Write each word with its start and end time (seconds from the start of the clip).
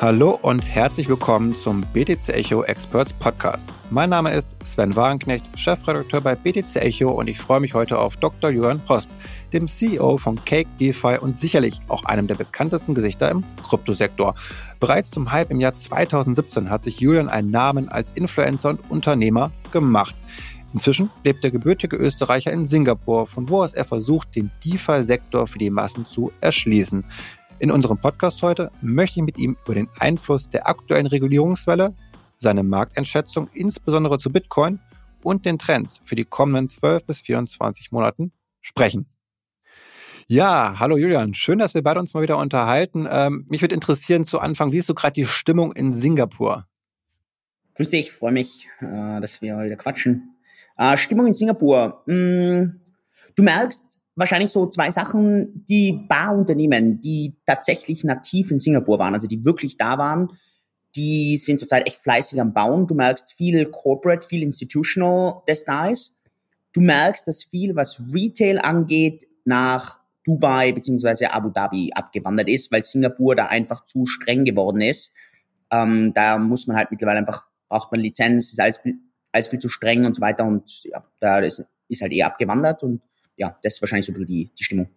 Hallo 0.00 0.38
und 0.42 0.64
herzlich 0.64 1.08
willkommen 1.08 1.56
zum 1.56 1.80
BTC 1.92 2.28
Echo 2.28 2.62
Experts 2.62 3.12
Podcast. 3.12 3.68
Mein 3.90 4.10
Name 4.10 4.32
ist 4.32 4.54
Sven 4.64 4.94
Wagenknecht, 4.94 5.44
Chefredakteur 5.58 6.20
bei 6.20 6.36
BTC 6.36 6.76
Echo 6.76 7.10
und 7.10 7.26
ich 7.26 7.40
freue 7.40 7.58
mich 7.58 7.74
heute 7.74 7.98
auf 7.98 8.16
Dr. 8.16 8.50
Jürgen 8.50 8.78
Post, 8.78 9.08
dem 9.52 9.66
CEO 9.66 10.16
von 10.16 10.44
Cake 10.44 10.68
DeFi 10.78 11.18
und 11.20 11.40
sicherlich 11.40 11.80
auch 11.88 12.04
einem 12.04 12.28
der 12.28 12.36
bekanntesten 12.36 12.94
Gesichter 12.94 13.28
im 13.28 13.42
Kryptosektor. 13.64 14.36
Bereits 14.78 15.10
zum 15.10 15.32
Hype 15.32 15.50
im 15.50 15.58
Jahr 15.58 15.74
2017 15.74 16.70
hat 16.70 16.84
sich 16.84 17.00
Julian 17.00 17.28
einen 17.28 17.50
Namen 17.50 17.88
als 17.88 18.12
Influencer 18.12 18.70
und 18.70 18.88
Unternehmer 18.88 19.50
gemacht. 19.72 20.14
Inzwischen 20.74 21.10
lebt 21.24 21.42
der 21.42 21.50
gebürtige 21.50 21.96
Österreicher 21.96 22.52
in 22.52 22.66
Singapur, 22.66 23.26
von 23.26 23.48
wo 23.48 23.62
aus 23.62 23.74
er 23.74 23.84
versucht, 23.84 24.36
den 24.36 24.50
DeFi-Sektor 24.64 25.46
für 25.46 25.58
die 25.58 25.70
Massen 25.70 26.06
zu 26.06 26.30
erschließen. 26.40 27.04
In 27.60 27.72
unserem 27.72 27.98
Podcast 27.98 28.40
heute 28.42 28.70
möchte 28.82 29.18
ich 29.18 29.26
mit 29.26 29.36
ihm 29.36 29.56
über 29.64 29.74
den 29.74 29.88
Einfluss 29.98 30.48
der 30.48 30.68
aktuellen 30.68 31.08
Regulierungswelle, 31.08 31.92
seine 32.36 32.62
Markteinschätzung 32.62 33.48
insbesondere 33.52 34.20
zu 34.20 34.30
Bitcoin 34.30 34.78
und 35.24 35.44
den 35.44 35.58
Trends 35.58 36.00
für 36.04 36.14
die 36.14 36.24
kommenden 36.24 36.68
12 36.68 37.04
bis 37.04 37.20
24 37.22 37.90
Monaten 37.90 38.30
sprechen. 38.60 39.06
Ja, 40.28 40.76
hallo 40.78 40.96
Julian, 40.98 41.34
schön, 41.34 41.58
dass 41.58 41.74
wir 41.74 41.82
beide 41.82 41.98
uns 41.98 42.14
mal 42.14 42.22
wieder 42.22 42.38
unterhalten. 42.38 43.08
Ähm, 43.10 43.44
mich 43.48 43.60
würde 43.60 43.74
interessieren 43.74 44.24
zu 44.24 44.38
Anfang, 44.38 44.70
wie 44.70 44.78
ist 44.78 44.86
so 44.86 44.94
gerade 44.94 45.14
die 45.14 45.26
Stimmung 45.26 45.72
in 45.72 45.92
Singapur? 45.92 46.68
Grüß 47.74 47.88
dich, 47.88 48.12
freue 48.12 48.32
mich, 48.32 48.68
äh, 48.80 49.20
dass 49.20 49.42
wir 49.42 49.56
heute 49.56 49.76
quatschen. 49.76 50.36
Äh, 50.76 50.96
Stimmung 50.96 51.26
in 51.26 51.32
Singapur. 51.32 52.04
Mh, 52.06 52.14
hm, 52.14 52.80
du 53.34 53.42
merkst, 53.42 54.00
wahrscheinlich 54.18 54.50
so 54.50 54.66
zwei 54.66 54.90
Sachen, 54.90 55.64
die 55.68 55.92
Barunternehmen, 56.08 57.00
die 57.00 57.36
tatsächlich 57.46 58.04
nativ 58.04 58.50
in 58.50 58.58
Singapur 58.58 58.98
waren, 58.98 59.14
also 59.14 59.28
die 59.28 59.44
wirklich 59.44 59.76
da 59.76 59.96
waren, 59.98 60.32
die 60.96 61.36
sind 61.36 61.60
zurzeit 61.60 61.86
echt 61.86 62.00
fleißig 62.00 62.40
am 62.40 62.52
Bauen. 62.52 62.86
Du 62.86 62.94
merkst 62.94 63.32
viel 63.32 63.66
Corporate, 63.66 64.26
viel 64.26 64.42
Institutional, 64.42 65.42
das 65.46 65.64
da 65.64 65.88
ist. 65.88 66.16
Du 66.72 66.80
merkst, 66.80 67.26
dass 67.28 67.44
viel, 67.44 67.76
was 67.76 68.00
Retail 68.12 68.58
angeht, 68.58 69.26
nach 69.44 70.00
Dubai 70.24 70.72
beziehungsweise 70.72 71.32
Abu 71.32 71.50
Dhabi 71.50 71.92
abgewandert 71.94 72.48
ist, 72.48 72.70
weil 72.72 72.82
Singapur 72.82 73.36
da 73.36 73.46
einfach 73.46 73.84
zu 73.84 74.06
streng 74.06 74.44
geworden 74.44 74.80
ist. 74.80 75.14
Ähm, 75.70 76.12
da 76.14 76.38
muss 76.38 76.66
man 76.66 76.76
halt 76.76 76.90
mittlerweile 76.90 77.18
einfach, 77.18 77.46
braucht 77.68 77.92
man 77.92 78.00
Lizenz, 78.00 78.52
ist 78.52 78.60
alles, 78.60 78.80
alles 79.32 79.48
viel 79.48 79.58
zu 79.58 79.68
streng 79.68 80.04
und 80.04 80.16
so 80.16 80.20
weiter 80.20 80.44
und 80.44 80.84
ja, 80.84 81.04
da 81.20 81.38
ist, 81.38 81.66
ist 81.88 82.02
halt 82.02 82.12
eher 82.12 82.26
abgewandert 82.26 82.82
und 82.82 83.00
ja, 83.38 83.56
das 83.62 83.74
ist 83.74 83.82
wahrscheinlich 83.82 84.06
so 84.06 84.12
die, 84.12 84.50
die 84.58 84.64
Stimmung. 84.64 84.88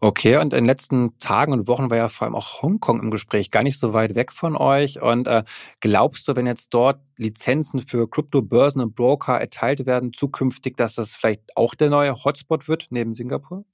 Okay, 0.00 0.36
und 0.36 0.54
in 0.54 0.60
den 0.60 0.64
letzten 0.64 1.18
Tagen 1.18 1.52
und 1.52 1.68
Wochen 1.68 1.90
war 1.90 1.98
ja 1.98 2.08
vor 2.08 2.26
allem 2.26 2.34
auch 2.34 2.62
Hongkong 2.62 3.00
im 3.00 3.10
Gespräch, 3.10 3.50
gar 3.50 3.62
nicht 3.62 3.78
so 3.78 3.92
weit 3.92 4.14
weg 4.14 4.32
von 4.32 4.56
euch. 4.56 5.02
Und 5.02 5.28
äh, 5.28 5.44
glaubst 5.80 6.26
du, 6.26 6.36
wenn 6.36 6.46
jetzt 6.46 6.72
dort 6.72 7.00
Lizenzen 7.16 7.80
für 7.80 8.08
Kryptobörsen 8.08 8.80
und 8.80 8.94
Broker 8.94 9.38
erteilt 9.38 9.84
werden, 9.84 10.14
zukünftig, 10.14 10.76
dass 10.76 10.94
das 10.94 11.16
vielleicht 11.16 11.42
auch 11.54 11.74
der 11.74 11.90
neue 11.90 12.24
Hotspot 12.24 12.66
wird 12.66 12.86
neben 12.90 13.14
Singapur? 13.14 13.64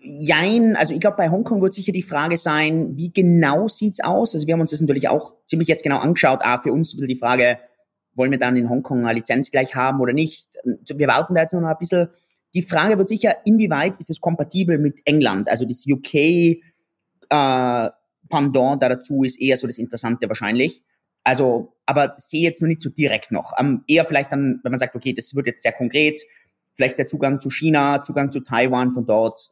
Jein, 0.00 0.76
also 0.76 0.94
ich 0.94 1.00
glaube, 1.00 1.18
bei 1.18 1.28
Hongkong 1.28 1.60
wird 1.60 1.74
sicher 1.74 1.92
die 1.92 2.02
Frage 2.02 2.38
sein, 2.38 2.96
wie 2.96 3.12
genau 3.12 3.68
sieht's 3.68 4.00
aus? 4.00 4.34
Also 4.34 4.46
wir 4.46 4.54
haben 4.54 4.62
uns 4.62 4.70
das 4.70 4.80
natürlich 4.80 5.08
auch 5.08 5.34
ziemlich 5.46 5.68
jetzt 5.68 5.82
genau 5.82 5.98
angeschaut. 5.98 6.40
Ah, 6.42 6.60
für 6.62 6.72
uns 6.72 6.96
die 6.96 7.16
Frage, 7.16 7.58
wollen 8.14 8.30
wir 8.30 8.38
dann 8.38 8.56
in 8.56 8.68
Hongkong 8.68 9.06
eine 9.06 9.18
Lizenz 9.18 9.50
gleich 9.50 9.74
haben 9.74 10.00
oder 10.00 10.12
nicht? 10.12 10.56
Wir 10.64 11.08
warten 11.08 11.34
da 11.34 11.42
jetzt 11.42 11.54
noch 11.54 11.62
ein 11.62 11.76
bisschen. 11.78 12.08
Die 12.54 12.62
Frage 12.62 12.98
wird 12.98 13.08
sicher, 13.08 13.36
inwieweit 13.44 13.98
ist 13.98 14.10
es 14.10 14.20
kompatibel 14.20 14.78
mit 14.78 15.00
England? 15.06 15.48
Also 15.48 15.64
das 15.64 15.86
UK 15.86 16.14
äh, 16.14 17.90
Pendant 18.28 18.82
da 18.82 18.88
dazu 18.88 19.24
ist 19.24 19.40
eher 19.40 19.56
so 19.56 19.66
das 19.66 19.78
Interessante 19.78 20.28
wahrscheinlich. 20.28 20.82
Also, 21.24 21.76
aber 21.86 22.14
sehe 22.16 22.42
jetzt 22.42 22.60
noch 22.62 22.68
nicht 22.68 22.80
so 22.80 22.90
direkt 22.90 23.30
noch. 23.30 23.52
Ähm, 23.58 23.84
eher 23.86 24.04
vielleicht 24.04 24.32
dann, 24.32 24.60
wenn 24.62 24.72
man 24.72 24.78
sagt, 24.78 24.94
okay, 24.94 25.12
das 25.12 25.34
wird 25.34 25.46
jetzt 25.46 25.62
sehr 25.62 25.72
konkret, 25.72 26.20
vielleicht 26.74 26.98
der 26.98 27.06
Zugang 27.06 27.40
zu 27.40 27.50
China, 27.50 28.02
Zugang 28.02 28.32
zu 28.32 28.40
Taiwan 28.40 28.90
von 28.90 29.06
dort. 29.06 29.50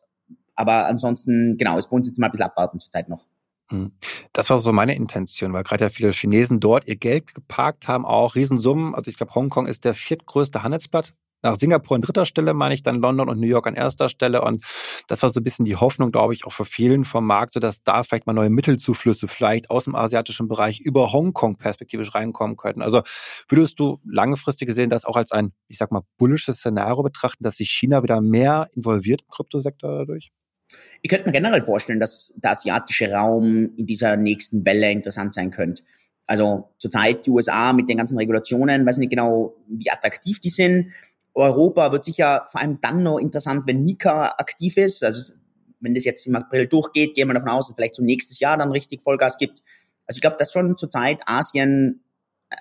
Aber 0.55 0.87
ansonsten, 0.87 1.57
genau, 1.59 1.79
es 1.79 1.89
bei 1.89 1.97
uns 1.97 2.09
jetzt 2.09 2.19
mal 2.19 2.27
ein 2.27 2.33
bisschen 2.33 2.47
abwarten 2.47 2.81
zurzeit 2.81 3.09
noch. 3.09 3.27
Hm. 3.71 3.93
Das 4.33 4.51
war 4.51 4.59
so 4.59 4.73
meine 4.73 4.95
Intention, 4.97 5.53
weil 5.53 5.63
gerade 5.63 5.85
ja 5.85 5.91
viele 5.91 6.11
Chinesen 6.13 6.61
dort 6.61 6.87
ihr 6.89 6.97
Geld 6.97 7.35
geparkt 7.35 7.87
haben, 7.89 8.05
auch 8.05 8.35
Riesensummen. 8.35 8.95
Also 8.95 9.11
ich 9.11 9.17
glaube, 9.17 9.35
Hongkong 9.35 9.67
ist 9.67 9.85
der 9.85 9.95
viertgrößte 9.95 10.63
Handelsblatt. 10.63 11.15
Nach 11.43 11.57
Singapur 11.57 11.95
an 11.95 12.03
dritter 12.03 12.27
Stelle, 12.27 12.53
meine 12.53 12.75
ich, 12.75 12.83
dann 12.83 12.97
London 13.01 13.31
und 13.31 13.41
New 13.41 13.47
York 13.47 13.67
an 13.67 13.75
erster 13.75 14.11
Stelle. 14.11 14.43
Und 14.43 14.63
das 15.09 15.23
war 15.23 15.31
so 15.31 15.41
ein 15.41 15.45
bisschen 15.45 15.65
die 15.65 15.77
Hoffnung, 15.77 16.13
glaube 16.13 16.35
ich, 16.35 16.45
auch 16.45 16.53
für 16.53 16.67
vielen 16.67 17.07
vom 17.07 17.27
Markt, 17.27 17.57
dass 17.63 17.83
da 17.83 18.03
vielleicht 18.03 18.27
mal 18.27 18.35
neue 18.35 18.51
Mittelzuflüsse 18.51 19.27
vielleicht 19.27 19.71
aus 19.71 19.85
dem 19.85 19.95
asiatischen 19.95 20.49
Bereich 20.49 20.81
über 20.81 21.13
Hongkong 21.13 21.57
perspektivisch 21.57 22.15
reinkommen 22.15 22.57
könnten. 22.59 22.83
Also 22.83 23.01
würdest 23.49 23.79
du 23.81 24.01
langfristig 24.05 24.69
gesehen 24.69 24.91
das 24.91 25.07
auch 25.07 25.17
als 25.17 25.33
ein, 25.33 25.53
ich 25.69 25.79
sag 25.79 25.93
mal, 25.93 26.03
bullisches 26.19 26.59
Szenario 26.59 27.03
betrachten, 27.03 27.43
dass 27.43 27.57
sich 27.57 27.71
China 27.71 28.03
wieder 28.03 28.21
mehr 28.21 28.69
involviert 28.75 29.23
im 29.23 29.29
Kryptosektor 29.31 29.91
dadurch? 30.01 30.31
Ich 31.03 31.11
könnte 31.11 31.27
mir 31.27 31.33
generell 31.33 31.63
vorstellen, 31.63 32.01
dass 32.01 32.35
der 32.37 32.51
asiatische 32.53 33.11
Raum 33.11 33.71
in 33.77 33.87
dieser 33.87 34.17
nächsten 34.17 34.65
Welle 34.65 34.91
interessant 34.91 35.35
sein 35.35 35.51
könnte. 35.51 35.83
Also 36.27 36.71
zurzeit 36.79 37.27
die 37.27 37.31
USA 37.31 37.73
mit 37.73 37.89
den 37.89 37.97
ganzen 37.97 38.17
Regulationen, 38.17 38.87
weiß 38.87 38.99
nicht 38.99 39.11
genau, 39.11 39.57
wie 39.69 39.91
attraktiv 39.91 40.41
die 40.41 40.51
sind. 40.51 40.93
Europa 41.35 41.91
wird 41.93 42.05
sicher 42.05 42.47
vor 42.49 42.61
allem 42.61 42.81
dann 42.81 43.03
noch 43.03 43.19
interessant, 43.19 43.65
wenn 43.67 43.85
Nika 43.85 44.35
aktiv 44.39 44.77
ist. 44.77 45.03
Also 45.03 45.33
wenn 45.81 45.95
das 45.95 46.05
jetzt 46.05 46.27
im 46.27 46.37
April 46.37 46.67
durchgeht, 46.67 47.15
gehen 47.15 47.29
wir 47.29 47.35
davon 47.35 47.49
aus, 47.49 47.67
dass 47.67 47.73
es 47.73 47.77
vielleicht 47.77 47.95
so 47.95 48.03
nächstes 48.03 48.39
Jahr 48.39 48.57
dann 48.57 48.71
richtig 48.71 49.03
Vollgas 49.03 49.39
gibt. 49.39 49.63
Also 50.07 50.19
ich 50.19 50.21
glaube, 50.21 50.37
dass 50.39 50.53
schon 50.53 50.77
zurzeit 50.77 51.21
Asien 51.27 52.05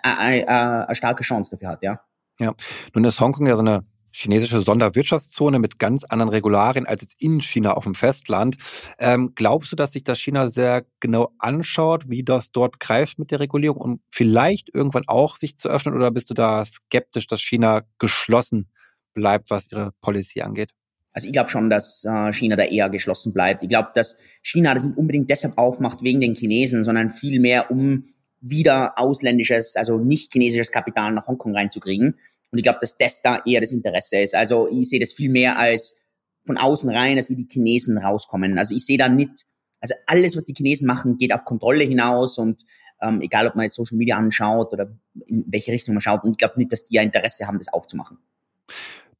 eine, 0.01 0.19
eine, 0.47 0.87
eine 0.87 0.95
starke 0.95 1.23
Chance 1.23 1.51
dafür 1.51 1.69
hat, 1.69 1.83
ja. 1.83 2.01
Ja, 2.39 2.53
nun 2.93 3.03
ist 3.03 3.19
Hongkong 3.19 3.47
ja 3.47 3.55
so 3.55 3.61
eine 3.61 3.83
chinesische 4.11 4.61
Sonderwirtschaftszone 4.61 5.59
mit 5.59 5.79
ganz 5.79 6.03
anderen 6.03 6.29
Regularien 6.29 6.85
als 6.85 7.01
jetzt 7.01 7.21
in 7.21 7.41
China 7.41 7.73
auf 7.73 7.83
dem 7.83 7.95
Festland. 7.95 8.57
Ähm, 8.97 9.33
glaubst 9.35 9.71
du, 9.71 9.75
dass 9.75 9.93
sich 9.93 10.03
das 10.03 10.19
China 10.19 10.47
sehr 10.47 10.85
genau 10.99 11.31
anschaut, 11.37 12.09
wie 12.09 12.23
das 12.23 12.51
dort 12.51 12.79
greift 12.79 13.19
mit 13.19 13.31
der 13.31 13.39
Regulierung 13.39 13.77
und 13.77 14.01
vielleicht 14.11 14.73
irgendwann 14.73 15.07
auch 15.07 15.37
sich 15.37 15.57
zu 15.57 15.69
öffnen 15.69 15.95
oder 15.95 16.11
bist 16.11 16.29
du 16.29 16.33
da 16.33 16.65
skeptisch, 16.65 17.27
dass 17.27 17.41
China 17.41 17.83
geschlossen 17.97 18.69
bleibt, 19.13 19.49
was 19.49 19.71
ihre 19.71 19.91
Policy 20.01 20.41
angeht? 20.41 20.71
Also 21.11 21.27
ich 21.27 21.33
glaube 21.33 21.49
schon, 21.49 21.69
dass 21.69 22.05
äh, 22.05 22.31
China 22.33 22.55
da 22.55 22.63
eher 22.63 22.89
geschlossen 22.89 23.33
bleibt. 23.33 23.63
Ich 23.63 23.69
glaube, 23.69 23.89
dass 23.93 24.19
China 24.41 24.73
das 24.73 24.85
nicht 24.85 24.97
unbedingt 24.97 25.29
deshalb 25.29 25.57
aufmacht 25.57 26.03
wegen 26.03 26.21
den 26.21 26.35
Chinesen, 26.35 26.83
sondern 26.83 27.09
vielmehr 27.09 27.71
um 27.71 28.05
wieder 28.41 28.97
ausländisches, 28.97 29.75
also 29.75 29.97
nicht 29.97 30.31
chinesisches 30.31 30.71
Kapital 30.71 31.11
nach 31.11 31.27
Hongkong 31.27 31.55
reinzukriegen. 31.55 32.15
Und 32.51 32.57
ich 32.57 32.63
glaube, 32.63 32.79
dass 32.81 32.97
das 32.97 33.21
da 33.21 33.41
eher 33.45 33.61
das 33.61 33.71
Interesse 33.71 34.19
ist. 34.19 34.35
Also 34.35 34.67
ich 34.69 34.89
sehe 34.89 34.99
das 34.99 35.13
viel 35.13 35.29
mehr 35.29 35.57
als 35.57 35.97
von 36.45 36.57
außen 36.57 36.89
rein, 36.89 37.17
als 37.17 37.29
wie 37.29 37.35
die 37.35 37.47
Chinesen 37.49 37.97
rauskommen. 37.97 38.57
Also 38.57 38.75
ich 38.75 38.85
sehe 38.85 38.97
da 38.97 39.07
nicht, 39.07 39.45
also 39.81 39.93
alles, 40.07 40.35
was 40.35 40.45
die 40.45 40.53
Chinesen 40.53 40.87
machen, 40.87 41.17
geht 41.17 41.33
auf 41.33 41.45
Kontrolle 41.45 41.83
hinaus 41.83 42.37
und 42.37 42.65
ähm, 43.01 43.21
egal, 43.21 43.47
ob 43.47 43.55
man 43.55 43.65
jetzt 43.65 43.75
Social 43.75 43.97
Media 43.97 44.17
anschaut 44.17 44.73
oder 44.73 44.89
in 45.27 45.45
welche 45.47 45.71
Richtung 45.71 45.93
man 45.93 46.01
schaut. 46.01 46.23
Und 46.23 46.31
ich 46.31 46.37
glaube 46.37 46.55
nicht, 46.57 46.71
dass 46.71 46.85
die 46.85 46.95
ja 46.95 47.01
Interesse 47.01 47.47
haben, 47.47 47.57
das 47.57 47.71
aufzumachen. 47.71 48.17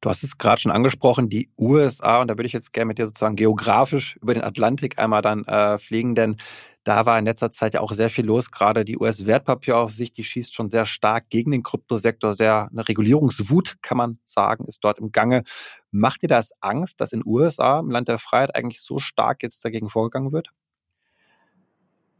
Du 0.00 0.08
hast 0.08 0.22
es 0.22 0.38
gerade 0.38 0.60
schon 0.60 0.72
angesprochen, 0.72 1.28
die 1.28 1.50
USA, 1.58 2.22
und 2.22 2.28
da 2.28 2.36
würde 2.36 2.46
ich 2.46 2.54
jetzt 2.54 2.72
gerne 2.72 2.86
mit 2.86 2.98
dir 2.98 3.06
sozusagen 3.06 3.36
geografisch 3.36 4.16
über 4.22 4.32
den 4.32 4.42
Atlantik 4.42 4.98
einmal 4.98 5.20
dann 5.20 5.44
äh, 5.44 5.78
fliegen, 5.78 6.14
denn 6.14 6.36
da 6.84 7.04
war 7.04 7.18
in 7.18 7.26
letzter 7.26 7.50
Zeit 7.50 7.74
ja 7.74 7.80
auch 7.80 7.92
sehr 7.92 8.08
viel 8.08 8.24
los. 8.24 8.50
Gerade 8.50 8.84
die 8.84 8.98
US-Wertpapieraufsicht, 8.98 10.16
die 10.16 10.24
schießt 10.24 10.54
schon 10.54 10.70
sehr 10.70 10.86
stark 10.86 11.28
gegen 11.28 11.50
den 11.50 11.62
Kryptosektor. 11.62 12.34
Sehr 12.34 12.68
eine 12.70 12.88
Regulierungswut, 12.88 13.76
kann 13.82 13.98
man 13.98 14.18
sagen, 14.24 14.64
ist 14.66 14.82
dort 14.82 14.98
im 14.98 15.12
Gange. 15.12 15.42
Macht 15.90 16.22
dir 16.22 16.28
das 16.28 16.52
Angst, 16.60 17.00
dass 17.00 17.12
in 17.12 17.22
USA, 17.24 17.80
im 17.80 17.90
Land 17.90 18.08
der 18.08 18.18
Freiheit, 18.18 18.54
eigentlich 18.54 18.80
so 18.80 18.98
stark 18.98 19.42
jetzt 19.42 19.64
dagegen 19.64 19.90
vorgegangen 19.90 20.32
wird? 20.32 20.48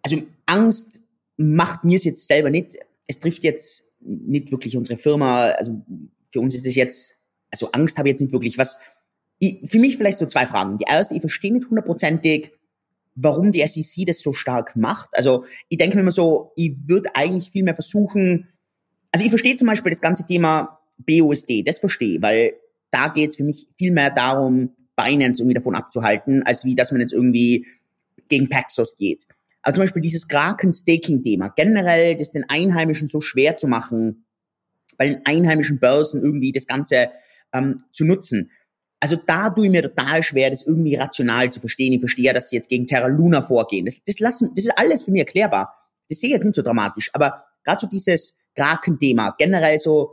Also 0.03 0.23
Angst 0.47 1.01
macht 1.37 1.85
mir 1.85 1.97
es 1.97 2.05
jetzt 2.05 2.27
selber 2.27 2.51
nicht. 2.51 2.77
Es 3.07 3.19
trifft 3.19 3.45
jetzt 3.45 3.91
nicht 4.01 4.51
wirklich 4.51 4.77
unsere 4.77 4.99
Firma. 4.99 5.47
Also 5.51 5.83
für 6.29 6.41
uns 6.41 6.55
ist 6.55 6.67
es 6.67 6.75
jetzt, 6.75 7.17
also 7.51 7.71
Angst 7.73 7.97
habe 7.97 8.09
ich 8.09 8.13
jetzt 8.13 8.21
nicht 8.21 8.33
wirklich. 8.33 8.59
Was, 8.59 8.81
ich, 9.39 9.61
für 9.69 9.79
mich 9.79 9.97
vielleicht 9.97 10.19
so 10.19 10.27
zwei 10.27 10.47
Fragen. 10.47 10.77
Die 10.77 10.85
erste, 10.87 11.15
ich 11.15 11.21
verstehe 11.21 11.53
nicht 11.53 11.69
hundertprozentig, 11.69 12.53
warum 13.23 13.53
die 13.53 13.67
SEC 13.67 14.07
das 14.07 14.21
so 14.21 14.33
stark 14.33 14.77
macht. 14.77 15.11
Also 15.13 15.45
ich 15.69 15.79
denke 15.79 15.97
mir 15.97 16.03
immer 16.03 16.11
so, 16.11 16.53
ich 16.57 16.77
würde 16.87 17.11
eigentlich 17.15 17.51
viel 17.51 17.65
mehr 17.65 17.75
versuchen, 17.75 18.49
also 19.13 19.25
ich 19.25 19.31
verstehe 19.31 19.57
zum 19.57 19.67
Beispiel 19.67 19.91
das 19.91 20.01
ganze 20.01 20.25
Thema 20.25 20.81
BUSD, 20.99 21.63
das 21.63 21.79
verstehe, 21.79 22.21
weil 22.23 22.55
da 22.91 23.09
geht 23.09 23.31
es 23.31 23.37
für 23.37 23.45
mich 23.45 23.69
viel 23.77 23.93
mehr 23.93 24.11
darum, 24.11 24.75
Binance 24.97 25.43
irgendwie 25.43 25.55
davon 25.55 25.75
abzuhalten, 25.75 26.43
als 26.43 26.65
wie, 26.65 26.75
dass 26.75 26.93
man 26.93 27.01
jetzt 27.01 27.13
irgendwie 27.13 27.67
gegen 28.29 28.49
Paxos 28.49 28.97
geht. 28.97 29.27
Also 29.63 29.77
zum 29.77 29.83
Beispiel 29.85 30.03
dieses 30.03 30.29
Kraken-Staking-Thema, 30.29 31.53
generell 31.57 32.17
das 32.17 32.33
den 32.33 32.45
Einheimischen 32.49 33.09
so 33.09 33.21
schwer 33.21 33.57
zu 33.57 33.69
machen, 33.69 34.25
bei 34.97 35.07
den 35.07 35.21
einheimischen 35.25 35.81
Börsen 35.81 36.23
irgendwie 36.23 36.53
das 36.53 36.67
Ganze 36.67 37.11
ähm, 37.53 37.85
zu 37.93 38.05
nutzen. 38.05 38.51
Also 39.01 39.17
da 39.17 39.49
tue 39.49 39.65
ich 39.65 39.71
mir 39.71 39.83
total 39.83 40.23
schwer, 40.23 40.51
das 40.51 40.67
irgendwie 40.67 40.95
rational 40.95 41.51
zu 41.51 41.59
verstehen. 41.59 41.95
Ich 41.95 42.01
verstehe, 42.01 42.33
dass 42.35 42.51
sie 42.51 42.57
jetzt 42.57 42.69
gegen 42.69 42.87
Terra 42.87 43.07
Luna 43.07 43.41
vorgehen. 43.41 43.87
Das, 43.87 44.03
das, 44.05 44.21
lassen, 44.21 44.51
das 44.55 44.67
ist 44.67 44.79
alles 44.79 45.05
für 45.05 45.11
mich 45.11 45.21
erklärbar. 45.21 45.75
Das 46.11 46.21
sehe 46.21 46.29
ich 46.29 46.35
jetzt 46.35 46.45
nicht 46.45 46.55
so 46.55 46.63
dramatisch. 46.63 47.09
Aber 47.15 47.45
gerade 47.65 47.81
so 47.81 47.87
dieses 47.87 48.37
Kraken-Thema, 48.55 49.35
generell 49.39 49.79
so, 49.79 50.13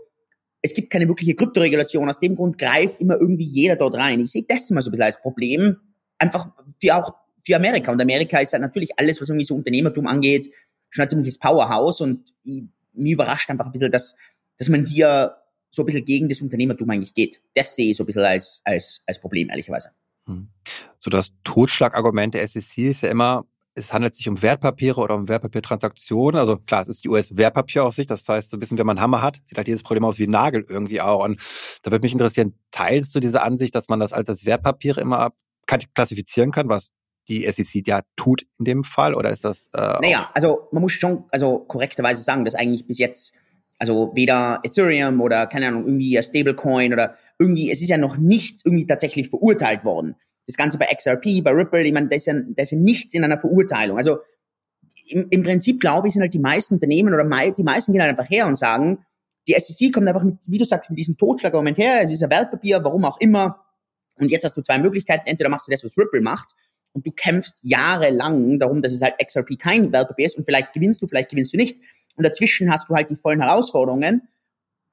es 0.62 0.74
gibt 0.74 0.89
keine 0.89 1.07
wirkliche 1.07 1.36
Kryptoregulation. 1.36 2.07
Aus 2.07 2.22
dem 2.22 2.36
Grund 2.36 2.57
greift 2.57 3.01
immer 3.01 3.19
irgendwie 3.19 3.45
jeder 3.45 3.75
dort 3.75 3.98
rein. 3.98 4.22
Ich 4.22 4.31
sehe 4.31 4.45
das 4.48 4.69
immer 4.72 4.81
so 4.81 4.89
ein 4.89 4.92
bisschen 4.92 5.04
als 5.04 5.22
Problem. 5.22 5.78
Einfach 6.18 6.48
für 6.80 6.95
auch 6.95 7.13
für 7.45 7.56
Amerika. 7.57 7.92
Und 7.92 8.01
Amerika 8.01 8.39
ist 8.39 8.54
halt 8.54 8.62
natürlich 8.62 8.92
alles, 8.98 9.19
was 9.22 9.30
irgendwie 9.30 9.45
so 9.45 9.56
Unternehmertum 9.56 10.07
angeht, 10.07 10.50
schon 10.89 11.04
ein 11.04 11.10
ziemliches 11.10 11.39
Powerhouse. 11.39 12.01
Und 12.01 12.34
ich, 12.44 12.63
mich 12.94 13.12
überrascht 13.12 13.50
einfach 13.50 13.66
ein 13.66 13.72
bisschen, 13.72 13.92
dass, 13.92 14.16
dass 14.57 14.69
man 14.69 14.86
hier 14.86 15.36
so 15.77 15.83
ein 15.83 15.85
bisschen 15.85 16.06
gegen 16.06 16.27
das 16.27 16.41
Unternehmertum 16.41 16.89
eigentlich 16.89 17.13
geht. 17.13 17.41
Das 17.56 17.75
sehe 17.75 17.91
ich 17.91 17.97
so 17.97 18.03
ein 18.03 18.07
bisschen 18.07 18.24
als, 18.24 18.62
als, 18.65 19.03
als 19.06 19.21
Problem, 19.21 19.50
ehrlicherweise. 19.50 19.91
Hm. 20.25 20.50
So 21.00 21.09
das 21.09 21.31
Totschlagargument 21.44 22.33
der 22.33 22.45
SEC 22.47 22.79
ist 22.79 23.01
ja 23.01 23.09
immer, 23.09 23.45
es 23.75 23.94
handelt 23.94 24.15
sich 24.15 24.27
um 24.27 24.41
Wertpapiere 24.41 25.00
oder 25.00 25.15
um 25.15 25.27
Wertpapiertransaktionen. 25.29 26.39
Also 26.39 26.57
klar, 26.57 26.81
es 26.81 26.88
ist 26.88 27.03
die 27.03 27.09
US-Wertpapieraufsicht, 27.09 28.09
das 28.09 28.27
heißt, 28.27 28.50
so 28.50 28.57
ein 28.57 28.59
bisschen, 28.59 28.77
wenn 28.79 28.88
man 28.88 29.00
Hammer 29.00 29.21
hat, 29.21 29.39
sieht 29.44 29.57
halt 29.57 29.68
dieses 29.68 29.83
Problem 29.83 30.03
aus 30.03 30.18
wie 30.18 30.25
ein 30.25 30.31
Nagel 30.31 30.65
irgendwie 30.68 31.00
auch. 31.00 31.24
Und 31.24 31.39
da 31.83 31.91
würde 31.91 32.03
mich 32.03 32.13
interessieren, 32.13 32.56
teilst 32.71 33.15
du 33.15 33.19
diese 33.19 33.44
Ansicht, 33.44 33.75
dass 33.75 33.88
man 33.88 34.00
das 34.00 34.13
als, 34.13 34.29
als 34.29 34.45
Wertpapiere 34.45 35.00
immer 35.00 35.31
klassifizieren 35.68 36.51
kann, 36.51 36.69
was 36.69 36.91
die 37.27 37.50
SEC 37.51 37.85
ja 37.85 38.01
tut 38.15 38.44
in 38.57 38.65
dem 38.65 38.83
Fall? 38.83 39.13
Oder 39.13 39.29
ist 39.29 39.44
das. 39.44 39.69
Äh, 39.74 40.00
naja, 40.01 40.31
also 40.33 40.68
man 40.71 40.81
muss 40.81 40.94
schon 40.94 41.25
also 41.31 41.59
korrekterweise 41.59 42.21
sagen, 42.21 42.45
dass 42.45 42.56
eigentlich 42.56 42.88
bis 42.88 42.97
jetzt, 42.97 43.35
also 43.79 44.12
weder 44.15 44.59
Ethereum 44.63 45.21
oder 45.21 45.47
keine 45.47 45.68
Ahnung, 45.68 45.85
irgendwie 45.85 46.21
Stablecoin 46.21 46.94
oder 46.94 47.15
irgendwie, 47.39 47.71
es 47.71 47.81
ist 47.81 47.89
ja 47.89 47.97
noch 47.97 48.18
nichts 48.18 48.65
irgendwie 48.65 48.88
tatsächlich 48.88 49.29
verurteilt 49.29 49.83
worden 49.83 50.15
das 50.47 50.56
Ganze 50.56 50.77
bei 50.77 50.88
XRP, 50.88 51.44
bei 51.44 51.51
Ripple, 51.51 51.83
ich 51.83 51.94
meine, 51.94 52.07
da 52.07 52.15
ist 52.15 52.25
ja, 52.25 52.33
da 52.33 52.63
ist 52.63 52.71
ja 52.71 52.77
nichts 52.77 53.13
in 53.13 53.24
einer 53.24 53.38
Verurteilung. 53.38 53.97
Also 53.97 54.19
im, 55.09 55.27
im 55.29 55.44
Prinzip 55.44 55.79
glaube 55.79 56.07
ich, 56.07 56.13
sind 56.13 56.21
halt 56.21 56.33
die 56.33 56.39
meisten 56.39 56.75
Unternehmen 56.75 57.13
oder 57.13 57.25
mei 57.25 57.51
die 57.51 57.63
meisten 57.63 57.91
gehen 57.91 58.01
halt 58.01 58.18
einfach 58.18 58.29
her 58.29 58.47
und 58.47 58.57
sagen, 58.57 59.06
die 59.47 59.53
SEC 59.53 59.94
kommt 59.94 60.07
einfach 60.07 60.24
mit, 60.24 60.38
wie 60.47 60.57
du 60.57 60.65
sagst, 60.65 60.89
mit 60.89 61.00
diesem 61.00 61.18
Totschlagargument 61.18 61.77
her, 61.77 62.01
es 62.01 62.12
ist 62.12 62.24
ein 62.24 62.31
Wertpapier, 62.31 62.83
warum 62.83 63.06
auch 63.06 63.19
immer. 63.19 63.63
Und 64.15 64.31
jetzt 64.31 64.44
hast 64.45 64.57
du 64.57 64.62
zwei 64.62 64.79
Möglichkeiten. 64.79 65.27
Entweder 65.27 65.50
machst 65.50 65.68
du 65.68 65.71
das, 65.71 65.83
was 65.83 65.97
Ripple 65.97 66.21
macht, 66.21 66.53
und 66.94 67.06
du 67.06 67.12
kämpfst 67.12 67.59
jahrelang 67.62 68.57
darum, 68.57 68.81
dass 68.81 68.91
es 68.91 69.03
halt 69.03 69.15
XRP 69.24 69.59
kein 69.59 69.91
Wertpapier 69.91 70.25
ist 70.25 70.35
und 70.35 70.45
vielleicht 70.45 70.74
gewinnst 70.74 71.00
du, 71.00 71.07
vielleicht 71.07 71.29
gewinnst 71.29 71.53
du 71.53 71.57
nicht. 71.57 71.77
Und 72.18 72.25
dazwischen 72.25 72.72
hast 72.72 72.90
du 72.90 72.96
halt 72.96 73.10
die 73.10 73.16
vollen 73.16 73.42
Herausforderungen. 73.42 74.28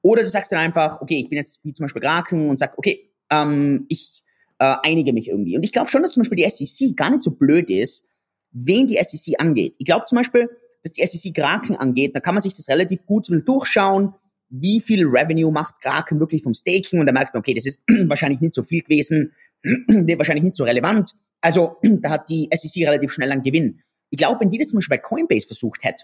Oder 0.01 0.23
du 0.23 0.29
sagst 0.29 0.51
dann 0.51 0.59
einfach, 0.59 1.01
okay, 1.01 1.17
ich 1.17 1.29
bin 1.29 1.37
jetzt 1.37 1.59
wie 1.63 1.73
zum 1.73 1.85
Beispiel 1.85 2.01
Kraken 2.01 2.49
und 2.49 2.59
sag, 2.59 2.77
okay, 2.77 3.11
ähm, 3.31 3.85
ich 3.89 4.23
äh, 4.59 4.75
einige 4.83 5.11
mich 5.13 5.27
irgendwie. 5.27 5.57
Und 5.57 5.63
ich 5.63 5.71
glaube 5.71 5.89
schon, 5.89 6.01
dass 6.01 6.11
zum 6.11 6.21
Beispiel 6.21 6.37
die 6.37 6.49
SEC 6.49 6.95
gar 6.95 7.09
nicht 7.09 7.23
so 7.23 7.31
blöd 7.31 7.69
ist, 7.69 8.07
wen 8.51 8.87
die 8.87 8.97
SEC 9.01 9.39
angeht. 9.39 9.75
Ich 9.79 9.85
glaube 9.85 10.05
zum 10.07 10.17
Beispiel, 10.17 10.49
dass 10.83 10.93
die 10.93 11.05
SEC 11.05 11.33
Kraken 11.33 11.75
angeht, 11.75 12.15
da 12.15 12.19
kann 12.19 12.35
man 12.35 12.43
sich 12.43 12.53
das 12.53 12.69
relativ 12.69 13.05
gut 13.05 13.27
durchschauen, 13.29 14.13
wie 14.49 14.79
viel 14.79 15.05
Revenue 15.05 15.51
macht 15.51 15.81
Kraken 15.81 16.19
wirklich 16.19 16.43
vom 16.43 16.53
Staking 16.53 16.99
und 16.99 17.07
da 17.07 17.11
merkt 17.11 17.33
man, 17.33 17.39
okay, 17.39 17.53
das 17.53 17.65
ist 17.65 17.81
wahrscheinlich 18.07 18.41
nicht 18.41 18.53
so 18.53 18.63
viel 18.63 18.81
gewesen, 18.81 19.33
wahrscheinlich 19.63 20.43
nicht 20.43 20.55
so 20.55 20.63
relevant. 20.63 21.15
Also 21.41 21.77
da 21.81 22.11
hat 22.11 22.29
die 22.29 22.49
SEC 22.53 22.87
relativ 22.87 23.11
schnell 23.11 23.31
einen 23.31 23.43
Gewinn. 23.43 23.79
Ich 24.11 24.17
glaube, 24.17 24.39
wenn 24.39 24.49
die 24.49 24.59
das 24.59 24.69
zum 24.69 24.77
Beispiel 24.77 24.97
bei 24.97 25.01
Coinbase 25.01 25.47
versucht 25.47 25.83
hätte, 25.83 26.03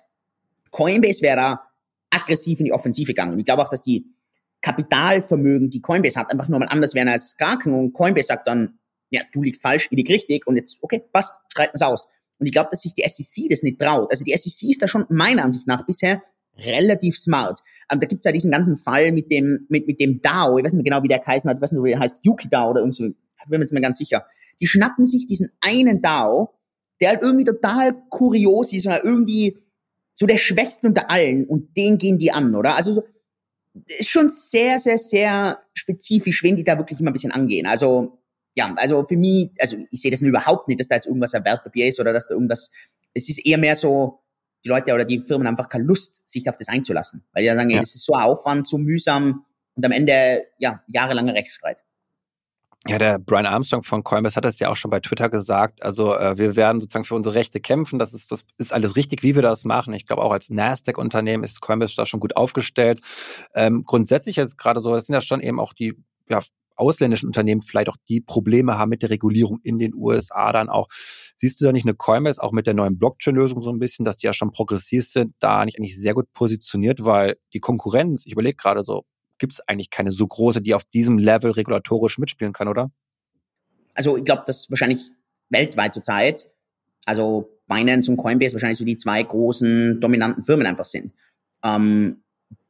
Coinbase 0.72 1.22
wäre 1.22 1.36
da 1.38 1.68
aggressiv 2.10 2.60
in 2.60 2.66
die 2.66 2.74
Offensive 2.74 3.08
gegangen. 3.08 3.34
Und 3.34 3.40
ich 3.40 3.46
glaube 3.46 3.62
auch, 3.62 3.70
dass 3.70 3.82
die 3.82 4.06
Kapitalvermögen, 4.62 5.70
die 5.70 5.82
Coinbase 5.82 6.20
hat, 6.20 6.32
einfach 6.32 6.48
nur 6.50 6.60
mal 6.60 6.68
anders 6.68 6.94
werden 6.94 7.10
als 7.10 7.38
Kraken. 7.38 7.74
Und 7.74 7.94
Coinbase 7.94 8.28
sagt 8.28 8.48
dann, 8.48 8.80
ja, 9.10 9.22
du 9.34 9.44
liegst 9.44 9.62
falsch, 9.62 9.88
ich 9.92 9.98
lieg 9.98 10.10
richtig 10.10 10.48
und 10.48 10.56
jetzt, 10.56 10.78
okay, 10.82 11.04
passt, 11.12 11.36
schreibt 11.50 11.76
es 11.76 11.82
aus. 11.82 12.08
Und 12.40 12.46
ich 12.46 12.52
glaube, 12.52 12.70
dass 12.72 12.82
sich 12.82 12.94
die 12.94 13.04
SEC 13.08 13.50
das 13.50 13.64
nicht 13.64 13.80
traut. 13.80 14.10
Also 14.12 14.24
die 14.24 14.36
SEC 14.36 14.70
ist 14.70 14.82
da 14.82 14.88
schon 14.88 15.06
meiner 15.10 15.44
Ansicht 15.44 15.68
nach 15.68 15.86
bisher 15.86 16.24
relativ 16.58 17.18
smart. 17.18 17.60
Ähm, 17.92 18.00
da 18.00 18.08
gibt's 18.08 18.26
ja 18.26 18.32
diesen 18.32 18.52
ganzen 18.52 18.78
Fall 18.78 19.12
mit 19.12 19.32
dem, 19.32 19.66
mit, 19.70 19.88
mit 19.88 20.00
dem 20.00 20.22
DAO, 20.22 20.58
ich 20.58 20.66
weiß 20.66 20.74
nicht 20.74 20.86
genau, 20.86 21.04
wie 21.04 21.08
der 21.08 21.20
geheißen 21.20 21.50
hat, 21.50 21.58
ich 21.58 21.62
weiß 21.62 21.74
nicht, 21.74 21.84
wie 21.84 21.92
der 21.92 22.00
heißt, 22.00 22.20
Yuki 22.24 22.50
DAO 22.50 22.72
oder 22.72 22.82
irgendwie 22.82 22.96
so, 22.96 23.04
bin 23.04 23.60
mir 23.60 23.60
jetzt 23.60 23.74
mal 23.74 23.82
ganz 23.82 23.98
sicher. 23.98 24.26
Die 24.60 24.68
schnappen 24.68 25.06
sich 25.06 25.26
diesen 25.26 25.50
einen 25.62 26.02
DAO, 26.02 26.54
der 27.00 27.10
halt 27.10 27.22
irgendwie 27.22 27.46
total 27.46 27.96
kurios 28.10 28.72
ist 28.74 28.86
und 28.86 28.94
halt 28.94 29.04
irgendwie 29.04 29.58
so 30.14 30.26
der 30.26 30.38
Schwächste 30.38 30.88
unter 30.88 31.10
allen 31.10 31.46
und 31.48 31.76
den 31.78 31.98
gehen 31.98 32.18
die 32.18 32.32
an, 32.32 32.56
oder? 32.56 32.76
Also 32.76 32.94
so, 32.94 33.04
ist 33.86 34.10
schon 34.10 34.30
sehr, 34.30 34.80
sehr, 34.80 34.98
sehr 34.98 35.62
spezifisch, 35.74 36.44
wenn 36.44 36.56
die 36.56 36.64
da 36.64 36.78
wirklich 36.78 37.00
immer 37.00 37.12
ein 37.12 37.14
bisschen 37.14 37.32
angehen. 37.32 37.66
Also, 37.66 38.20
ja, 38.56 38.74
also 38.76 39.06
für 39.08 39.18
mich, 39.18 39.50
also 39.60 39.78
ich 39.90 40.02
sehe 40.02 40.12
das 40.12 40.22
überhaupt 40.22 40.68
nicht, 40.68 40.80
dass 40.80 40.90
da 40.90 40.96
jetzt 40.96 41.08
irgendwas 41.08 41.34
ein 41.34 41.46
Wertpapier 41.46 41.88
ist 41.88 42.00
oder 42.00 42.12
dass 42.12 42.28
da 42.28 42.34
irgendwas, 42.34 42.72
es 43.14 43.30
ist 43.30 43.46
eher 43.46 43.58
mehr 43.58 43.76
so, 43.76 44.20
die 44.64 44.70
Leute 44.70 44.94
oder 44.94 45.06
die 45.06 45.22
Firmen 45.22 45.48
haben 45.48 45.56
einfach 45.56 45.70
keine 45.70 45.86
Lust, 45.86 46.22
sich 46.30 46.48
auf 46.48 46.58
das 46.58 46.68
einzulassen. 46.68 47.24
Weil 47.32 47.44
die 47.44 47.48
ja 47.48 47.56
sagen, 47.56 47.70
ja. 47.70 47.78
Ey, 47.78 47.82
das 47.82 47.96
ist 47.96 48.06
so 48.06 48.14
Aufwand, 48.14 48.68
so 48.68 48.78
mühsam 48.78 49.46
und 49.76 49.86
am 49.86 49.92
Ende, 49.92 50.46
ja, 50.58 50.84
jahrelanger 50.88 51.34
Rechtsstreit. 51.34 51.78
Ja, 52.88 52.98
der 52.98 53.20
Brian 53.20 53.46
Armstrong 53.46 53.84
von 53.84 54.04
Coinbase 54.04 54.36
hat 54.36 54.46
das 54.46 54.58
ja 54.60 54.70
auch 54.70 54.76
schon 54.76 54.90
bei 54.90 55.00
Twitter 55.00 55.30
gesagt. 55.30 55.84
Also 55.84 56.16
äh, 56.16 56.40
wir 56.40 56.56
werden 56.56 56.82
sozusagen 56.82 57.06
für 57.06 57.14
unsere 57.14 57.36
Rechte 57.36 57.60
kämpfen. 57.60 58.00
Das 58.00 58.12
ist, 58.12 58.32
das 58.32 58.44
ist 58.58 58.74
alles 58.74 58.96
richtig, 58.96 59.22
wie 59.22 59.36
wir 59.36 59.44
das 59.44 59.66
machen. 59.66 59.94
Ich 59.94 60.08
glaube 60.08 60.24
auch 60.24 60.32
als 60.32 60.50
Nasdaq-Unternehmen 60.50 61.44
ist 61.44 61.62
Coinbase 61.62 61.96
da 61.96 62.08
schon 62.08 62.20
gut 62.20 62.36
aufgestellt. 62.36 63.00
Ähm, 63.54 63.84
grundsätzlich 63.86 64.36
jetzt 64.36 64.58
gerade 64.58 64.80
so, 64.80 64.94
das 64.94 65.06
sind 65.06 65.14
ja 65.14 65.22
schon 65.22 65.42
eben 65.42 65.60
auch 65.60 65.74
die 65.74 65.94
ja, 66.28 66.42
ausländischen 66.76 67.28
Unternehmen 67.28 67.62
vielleicht 67.62 67.90
auch 67.90 67.98
die 68.10 68.20
Probleme 68.20 68.78
haben 68.78 68.90
mit 68.90 69.04
der 69.04 69.12
Regulierung 69.12 69.60
in 69.62 69.78
den 69.78 69.94
USA 69.94 70.52
dann 70.52 70.68
auch. 70.68 70.88
Siehst 71.36 71.62
du 71.62 71.66
da 71.66 71.72
nicht 71.72 71.86
eine 71.86 71.94
Coinbase 71.94 72.42
auch 72.42 72.52
mit 72.52 72.66
der 72.66 72.74
neuen 72.74 72.98
Blockchain-Lösung 72.98 73.62
so 73.62 73.70
ein 73.70 73.78
bisschen, 73.78 74.06
dass 74.06 74.18
die 74.18 74.26
ja 74.26 74.34
schon 74.34 74.52
progressiv 74.52 75.08
sind, 75.08 75.36
da 75.40 75.64
nicht 75.66 75.78
eigentlich 75.78 76.00
sehr 76.00 76.16
gut 76.16 76.34
positioniert, 76.34 77.06
weil 77.06 77.38
die 77.54 77.60
Konkurrenz, 77.60 78.26
ich 78.26 78.34
überlege 78.34 78.56
gerade 78.56 78.84
so, 78.84 79.06
gibt 79.42 79.54
es 79.54 79.68
eigentlich 79.68 79.90
keine 79.90 80.12
so 80.12 80.26
große, 80.26 80.62
die 80.62 80.76
auf 80.76 80.86
diesem 80.86 81.18
Level 81.18 81.52
regulatorisch 81.52 82.20
mitspielen 82.20 82.54
kann, 82.54 82.68
oder? 82.68 82.92
Also 83.96 84.16
ich 84.16 84.24
glaube, 84.24 84.44
dass 84.46 84.70
wahrscheinlich 84.70 85.02
weltweit 85.50 85.96
zurzeit, 85.96 86.48
also 87.06 87.50
Binance 87.68 88.10
und 88.10 88.18
Coinbase 88.18 88.54
wahrscheinlich 88.54 88.78
so 88.78 88.86
die 88.86 88.98
zwei 88.98 89.22
großen 89.24 90.00
dominanten 90.00 90.44
Firmen 90.44 90.68
einfach 90.68 90.86
sind. 90.86 91.12
Ähm, 91.64 92.22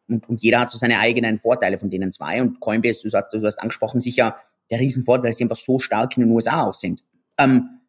und, 0.07 0.29
und, 0.29 0.41
jeder 0.41 0.61
hat 0.61 0.69
so 0.69 0.77
seine 0.77 0.99
eigenen 0.99 1.39
Vorteile 1.39 1.77
von 1.77 1.89
denen 1.89 2.11
zwei. 2.13 2.41
Und 2.41 2.61
Coinbase, 2.61 3.07
du 3.07 3.17
hast, 3.17 3.33
du 3.33 3.45
hast 3.45 3.61
angesprochen, 3.61 3.99
sicher 3.99 4.37
der 4.69 4.79
Riesenvorteil, 4.79 5.29
dass 5.29 5.37
sie 5.37 5.43
einfach 5.43 5.57
so 5.57 5.77
stark 5.77 6.15
in 6.17 6.23
den 6.23 6.31
USA 6.31 6.63
auch 6.63 6.73
sind. 6.73 7.03
Ähm, 7.37 7.81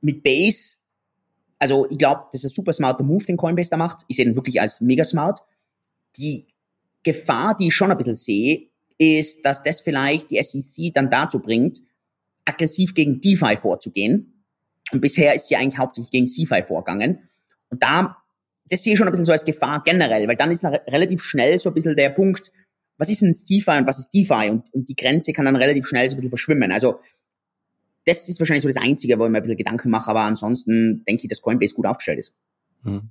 mit 0.00 0.24
Base, 0.24 0.78
also 1.60 1.86
ich 1.88 1.98
glaube, 1.98 2.24
das 2.32 2.42
ist 2.42 2.50
ein 2.50 2.54
super 2.54 2.72
smarter 2.72 3.04
Move, 3.04 3.24
den 3.24 3.36
Coinbase 3.36 3.70
da 3.70 3.76
macht. 3.76 4.02
Ich 4.08 4.16
sehe 4.16 4.24
den 4.24 4.34
wirklich 4.34 4.60
als 4.60 4.80
mega 4.80 5.04
smart. 5.04 5.40
Die 6.16 6.47
Gefahr, 7.12 7.56
die 7.56 7.68
ich 7.68 7.74
schon 7.74 7.90
ein 7.90 7.96
bisschen 7.96 8.14
sehe, 8.14 8.68
ist, 8.98 9.44
dass 9.44 9.62
das 9.62 9.80
vielleicht 9.80 10.30
die 10.30 10.42
SEC 10.42 10.92
dann 10.92 11.10
dazu 11.10 11.40
bringt, 11.40 11.80
aggressiv 12.44 12.94
gegen 12.94 13.20
DeFi 13.20 13.56
vorzugehen. 13.56 14.44
Und 14.92 15.00
bisher 15.00 15.34
ist 15.34 15.48
sie 15.48 15.56
eigentlich 15.56 15.78
hauptsächlich 15.78 16.10
gegen 16.10 16.26
CeFi 16.26 16.62
vorgegangen. 16.62 17.28
Und 17.70 17.82
da, 17.82 18.16
das 18.66 18.82
sehe 18.82 18.92
ich 18.92 18.98
schon 18.98 19.06
ein 19.06 19.10
bisschen 19.10 19.26
so 19.26 19.32
als 19.32 19.44
Gefahr 19.44 19.82
generell, 19.84 20.26
weil 20.26 20.36
dann 20.36 20.50
ist 20.50 20.64
relativ 20.64 21.22
schnell 21.22 21.58
so 21.58 21.70
ein 21.70 21.74
bisschen 21.74 21.96
der 21.96 22.10
Punkt, 22.10 22.50
was 22.96 23.08
ist 23.08 23.22
ein 23.22 23.32
CeFi 23.32 23.78
und 23.78 23.86
was 23.86 23.98
ist 23.98 24.12
DeFi? 24.12 24.50
Und, 24.50 24.72
und 24.74 24.88
die 24.88 24.96
Grenze 24.96 25.32
kann 25.32 25.44
dann 25.44 25.56
relativ 25.56 25.86
schnell 25.86 26.08
so 26.08 26.14
ein 26.14 26.18
bisschen 26.18 26.30
verschwimmen. 26.30 26.72
Also, 26.72 27.00
das 28.04 28.28
ist 28.28 28.40
wahrscheinlich 28.40 28.62
so 28.62 28.68
das 28.68 28.76
Einzige, 28.82 29.18
wo 29.18 29.24
ich 29.24 29.30
mir 29.30 29.36
ein 29.36 29.42
bisschen 29.42 29.58
Gedanken 29.58 29.90
mache, 29.90 30.10
aber 30.10 30.20
ansonsten 30.20 31.04
denke 31.06 31.22
ich, 31.24 31.28
dass 31.28 31.42
Coinbase 31.42 31.74
gut 31.74 31.86
aufgestellt 31.86 32.18
ist. 32.18 32.34
Hm. 32.82 33.10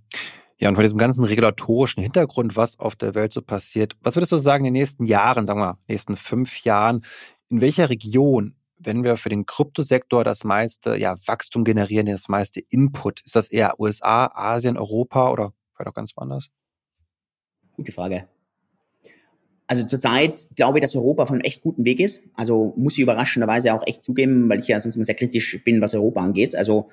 Ja, 0.60 0.70
und 0.70 0.76
von 0.76 0.84
diesem 0.84 0.98
ganzen 0.98 1.24
regulatorischen 1.24 2.02
Hintergrund, 2.02 2.56
was 2.56 2.80
auf 2.80 2.96
der 2.96 3.14
Welt 3.14 3.32
so 3.32 3.42
passiert, 3.42 3.96
was 4.02 4.16
würdest 4.16 4.32
du 4.32 4.38
sagen 4.38 4.66
in 4.66 4.74
den 4.74 4.82
nächsten 4.82 5.06
Jahren, 5.06 5.46
sagen 5.46 5.60
wir, 5.60 5.78
nächsten 5.88 6.18
fünf 6.18 6.64
Jahren, 6.64 7.04
in 7.50 7.62
welcher 7.62 7.90
Region, 7.90 8.56
wenn 8.80 9.04
wir 9.04 9.18
für 9.18 9.30
den 9.30 9.46
Kryptosektor 9.46 10.24
das 10.24 10.44
meiste 10.44 10.98
ja, 10.98 11.16
Wachstum 11.26 11.64
generieren, 11.64 12.08
das 12.08 12.28
meiste 12.28 12.60
Input, 12.70 13.22
ist 13.22 13.36
das 13.36 13.50
eher 13.50 13.80
USA, 13.80 14.32
Asien, 14.34 14.78
Europa 14.78 15.32
oder 15.32 15.54
vielleicht 15.76 15.90
auch 15.90 15.94
ganz 15.94 16.18
woanders? 16.18 16.50
Gute 17.76 17.92
Frage. 17.92 18.28
Also 19.68 19.86
zurzeit 19.86 20.50
glaube 20.56 20.80
ich, 20.80 20.82
dass 20.82 20.96
Europa 20.96 21.24
auf 21.24 21.32
einem 21.32 21.42
echt 21.42 21.62
guten 21.62 21.86
Weg 21.86 22.00
ist. 22.00 22.24
Also 22.34 22.74
muss 22.78 22.94
ich 22.94 23.04
überraschenderweise 23.04 23.74
auch 23.74 23.86
echt 23.86 24.04
zugeben, 24.04 24.50
weil 24.50 24.60
ich 24.60 24.68
ja 24.68 24.80
sonst 24.80 24.96
immer 24.96 25.06
sehr 25.06 25.16
kritisch 25.16 25.62
bin, 25.64 25.82
was 25.82 25.94
Europa 25.94 26.22
angeht. 26.22 26.56
Also 26.56 26.90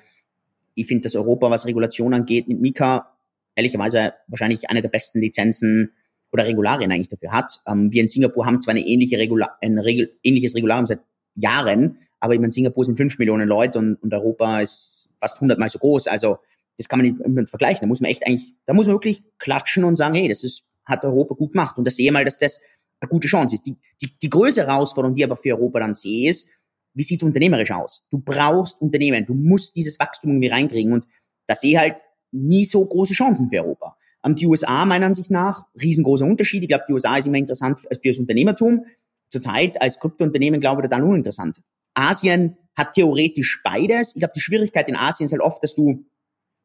ich 0.75 0.85
finde, 0.85 1.01
dass 1.03 1.15
Europa, 1.15 1.49
was 1.49 1.65
Regulation 1.65 2.13
angeht, 2.13 2.47
mit 2.47 2.59
Mika 2.59 3.14
ehrlicherweise 3.55 4.13
wahrscheinlich 4.27 4.69
eine 4.69 4.81
der 4.81 4.89
besten 4.89 5.19
Lizenzen 5.19 5.93
oder 6.31 6.45
Regularien 6.45 6.91
eigentlich 6.91 7.09
dafür 7.09 7.31
hat. 7.31 7.61
Ähm, 7.67 7.91
wir 7.91 8.01
in 8.01 8.07
Singapur 8.07 8.45
haben 8.45 8.61
zwar 8.61 8.73
eine 8.73 8.85
ähnliche 8.85 9.17
Regula 9.17 9.57
ein 9.61 9.79
Regel 9.79 10.17
ähnliches 10.23 10.55
Regularium 10.55 10.85
seit 10.85 10.99
Jahren, 11.35 11.99
aber 12.19 12.33
in 12.33 12.51
Singapur 12.51 12.85
sind 12.85 12.97
fünf 12.97 13.17
Millionen 13.19 13.47
Leute 13.47 13.79
und, 13.79 13.95
und 13.95 14.13
Europa 14.13 14.61
ist 14.61 15.09
fast 15.19 15.39
hundertmal 15.39 15.69
so 15.69 15.79
groß. 15.79 16.07
Also 16.07 16.39
das 16.77 16.89
kann 16.89 16.99
man 16.99 17.35
nicht 17.35 17.49
vergleichen. 17.49 17.81
Da 17.81 17.87
muss 17.87 18.01
man 18.01 18.11
echt 18.11 18.25
eigentlich, 18.25 18.53
da 18.65 18.73
muss 18.73 18.87
man 18.87 18.95
wirklich 18.95 19.23
klatschen 19.39 19.83
und 19.83 19.95
sagen, 19.95 20.15
hey, 20.15 20.27
das 20.27 20.43
ist, 20.43 20.65
hat 20.85 21.05
Europa 21.05 21.35
gut 21.35 21.51
gemacht. 21.51 21.77
Und 21.77 21.85
das 21.85 21.95
sehe 21.95 22.11
mal, 22.11 22.25
dass 22.25 22.37
das 22.37 22.61
eine 22.99 23.09
gute 23.09 23.27
Chance 23.27 23.55
ist. 23.55 23.65
Die, 23.65 23.77
die, 24.01 24.17
die 24.21 24.29
größere 24.29 24.67
Herausforderung, 24.67 25.15
die 25.15 25.21
ich 25.21 25.25
aber 25.25 25.37
für 25.37 25.55
Europa 25.55 25.79
dann 25.79 25.93
sehe, 25.93 26.29
ist, 26.29 26.49
wie 26.93 27.03
sieht 27.03 27.23
unternehmerisch 27.23 27.71
aus? 27.71 28.05
Du 28.09 28.19
brauchst 28.19 28.81
Unternehmen, 28.81 29.25
du 29.25 29.33
musst 29.33 29.75
dieses 29.75 29.99
Wachstum 29.99 30.31
irgendwie 30.31 30.47
reinkriegen 30.47 30.93
und 30.93 31.05
da 31.45 31.55
sehe 31.55 31.71
ich 31.71 31.77
halt 31.77 32.01
nie 32.35 32.65
so 32.65 32.85
große 32.85 33.13
Chancen 33.13 33.49
für 33.49 33.61
Europa. 33.63 33.97
Um, 34.23 34.35
die 34.35 34.47
USA 34.47 34.85
meiner 34.85 35.05
Ansicht 35.05 35.29
nach, 35.29 35.65
riesengroßer 35.79 36.25
Unterschied. 36.25 36.63
Ich 36.63 36.69
glaube, 36.69 36.85
die 36.87 36.93
USA 36.93 37.17
ist 37.17 37.27
immer 37.27 37.37
interessant 37.37 37.79
für 37.79 37.87
das 38.03 38.17
Unternehmertum. 38.17 38.85
Zurzeit 39.29 39.81
als 39.81 39.99
Kryptounternehmen, 39.99 40.59
glaube 40.59 40.81
ich, 40.81 40.89
total 40.89 41.03
uninteressant. 41.03 41.61
Asien 41.93 42.57
hat 42.75 42.93
theoretisch 42.93 43.61
beides. 43.63 44.15
Ich 44.15 44.19
glaube, 44.19 44.33
die 44.35 44.41
Schwierigkeit 44.41 44.89
in 44.89 44.95
Asien 44.95 45.25
ist 45.25 45.31
halt 45.31 45.41
oft, 45.41 45.63
dass 45.63 45.75
du 45.75 46.05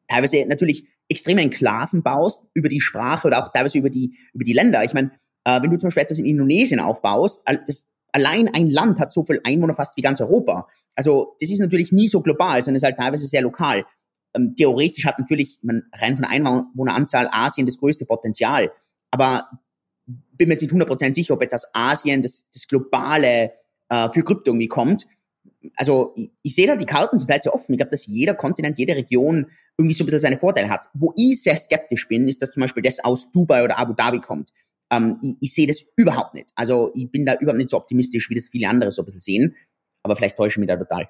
teilweise 0.07 0.45
natürlich 0.47 0.87
extreme 1.07 1.41
Enklaven 1.41 2.03
baust 2.03 2.45
über 2.53 2.69
die 2.69 2.81
Sprache 2.81 3.27
oder 3.27 3.43
auch 3.43 3.51
teilweise 3.51 3.77
über 3.77 3.89
die, 3.89 4.17
über 4.33 4.43
die 4.43 4.53
Länder. 4.53 4.83
Ich 4.83 4.93
meine, 4.93 5.11
äh, 5.43 5.61
wenn 5.61 5.69
du 5.69 5.77
zum 5.77 5.87
Beispiel 5.87 6.03
etwas 6.03 6.19
in 6.19 6.25
Indonesien 6.25 6.79
aufbaust, 6.79 7.43
das, 7.67 7.89
allein 8.11 8.49
ein 8.53 8.69
Land 8.69 8.99
hat 8.99 9.13
so 9.13 9.23
viel 9.23 9.39
Einwohner 9.43 9.73
fast 9.73 9.97
wie 9.97 10.01
ganz 10.01 10.21
Europa. 10.21 10.67
Also 10.95 11.35
das 11.39 11.51
ist 11.51 11.59
natürlich 11.59 11.91
nie 11.91 12.07
so 12.07 12.21
global, 12.21 12.61
sondern 12.61 12.77
ist 12.77 12.83
halt 12.83 12.97
teilweise 12.97 13.27
sehr 13.27 13.41
lokal. 13.41 13.85
Ähm, 14.33 14.55
theoretisch 14.55 15.05
hat 15.05 15.19
natürlich 15.19 15.59
man, 15.61 15.83
rein 15.93 16.15
von 16.15 16.23
der 16.23 16.31
Einwohneranzahl 16.31 17.27
Asien 17.31 17.65
das 17.65 17.77
größte 17.77 18.05
Potenzial. 18.05 18.71
Aber 19.11 19.49
bin 20.05 20.47
mir 20.47 20.55
jetzt 20.55 20.61
nicht 20.61 20.73
100% 20.73 21.13
sicher, 21.13 21.33
ob 21.33 21.41
jetzt 21.41 21.53
aus 21.53 21.67
Asien 21.73 22.21
das, 22.21 22.49
das 22.51 22.67
globale 22.67 23.51
äh, 23.89 24.09
für 24.09 24.23
Krypto 24.23 24.51
irgendwie 24.51 24.67
kommt. 24.67 25.05
Also 25.75 26.13
ich, 26.15 26.31
ich 26.41 26.55
sehe 26.55 26.67
da 26.67 26.75
die 26.75 26.85
Karten 26.85 27.19
total 27.19 27.41
sehr 27.41 27.53
offen. 27.53 27.73
Ich 27.73 27.77
glaube, 27.77 27.91
dass 27.91 28.07
jeder 28.07 28.33
Kontinent, 28.33 28.79
jede 28.79 28.95
Region 28.95 29.47
irgendwie 29.77 29.95
so 29.95 30.03
ein 30.03 30.07
bisschen 30.07 30.19
seine 30.19 30.37
Vorteile 30.37 30.69
hat. 30.69 30.87
Wo 30.93 31.13
ich 31.15 31.41
sehr 31.41 31.57
skeptisch 31.57 32.07
bin, 32.07 32.27
ist, 32.27 32.41
dass 32.41 32.51
zum 32.51 32.61
Beispiel 32.61 32.83
das 32.83 33.03
aus 33.03 33.31
Dubai 33.31 33.63
oder 33.63 33.77
Abu 33.77 33.93
Dhabi 33.93 34.19
kommt. 34.19 34.49
Ähm, 34.91 35.19
ich, 35.21 35.35
ich 35.39 35.53
sehe 35.53 35.67
das 35.67 35.83
überhaupt 35.95 36.33
nicht. 36.33 36.49
Also 36.55 36.91
ich 36.95 37.11
bin 37.11 37.25
da 37.25 37.35
überhaupt 37.35 37.57
nicht 37.57 37.69
so 37.69 37.77
optimistisch, 37.77 38.29
wie 38.29 38.35
das 38.35 38.49
viele 38.49 38.67
andere 38.67 38.91
so 38.91 39.01
ein 39.01 39.05
bisschen 39.05 39.21
sehen. 39.21 39.55
Aber 40.03 40.15
vielleicht 40.15 40.37
täusche 40.37 40.55
ich 40.55 40.59
mich 40.59 40.67
da 40.67 40.77
total. 40.77 41.09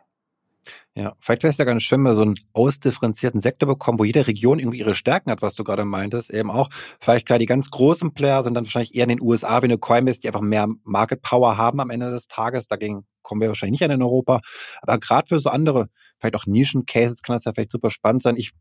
Ja, 0.96 1.14
vielleicht 1.20 1.44
wäre 1.44 1.52
es 1.52 1.58
ja 1.58 1.66
ganz 1.66 1.84
schön, 1.84 2.00
wenn 2.00 2.12
wir 2.12 2.16
so 2.16 2.22
einen 2.22 2.36
ausdifferenzierten 2.54 3.40
Sektor 3.40 3.68
bekommen, 3.68 3.98
wo 3.98 4.04
jede 4.04 4.28
Region 4.28 4.60
irgendwie 4.60 4.80
ihre 4.80 4.94
Stärken 4.94 5.32
hat, 5.32 5.42
was 5.42 5.56
du 5.56 5.64
gerade 5.64 5.86
meintest. 5.86 6.30
Eben 6.30 6.52
auch, 6.52 6.70
vielleicht 7.00 7.26
klar, 7.26 7.40
die 7.40 7.46
ganz 7.46 7.70
großen 7.70 8.14
Player 8.14 8.44
sind 8.44 8.54
dann 8.54 8.66
wahrscheinlich 8.66 8.94
eher 8.94 9.04
in 9.04 9.10
den 9.10 9.22
USA 9.22 9.62
wie 9.62 9.66
eine 9.66 9.78
Coinbase, 9.78 10.20
die 10.20 10.28
einfach 10.28 10.42
mehr 10.42 10.68
Market 10.84 11.22
Power 11.22 11.58
haben 11.58 11.80
am 11.80 11.90
Ende 11.90 12.12
des 12.12 12.28
Tages. 12.28 12.68
Dagegen 12.68 13.06
kommen 13.22 13.42
wir 13.42 13.48
wahrscheinlich 13.48 13.80
nicht 13.80 13.90
an 13.90 13.96
in 13.96 14.04
Europa. 14.04 14.42
Aber 14.82 15.00
gerade 15.00 15.28
für 15.28 15.40
so 15.40 15.50
andere, 15.50 15.88
vielleicht 16.20 16.36
auch 16.36 16.46
Nischen-Cases 16.46 17.22
kann 17.22 17.36
das 17.36 17.46
ja 17.46 17.54
vielleicht 17.54 17.72
super 17.72 17.90
spannend 17.90 18.22
sein. 18.22 18.36
Ich 18.36 18.52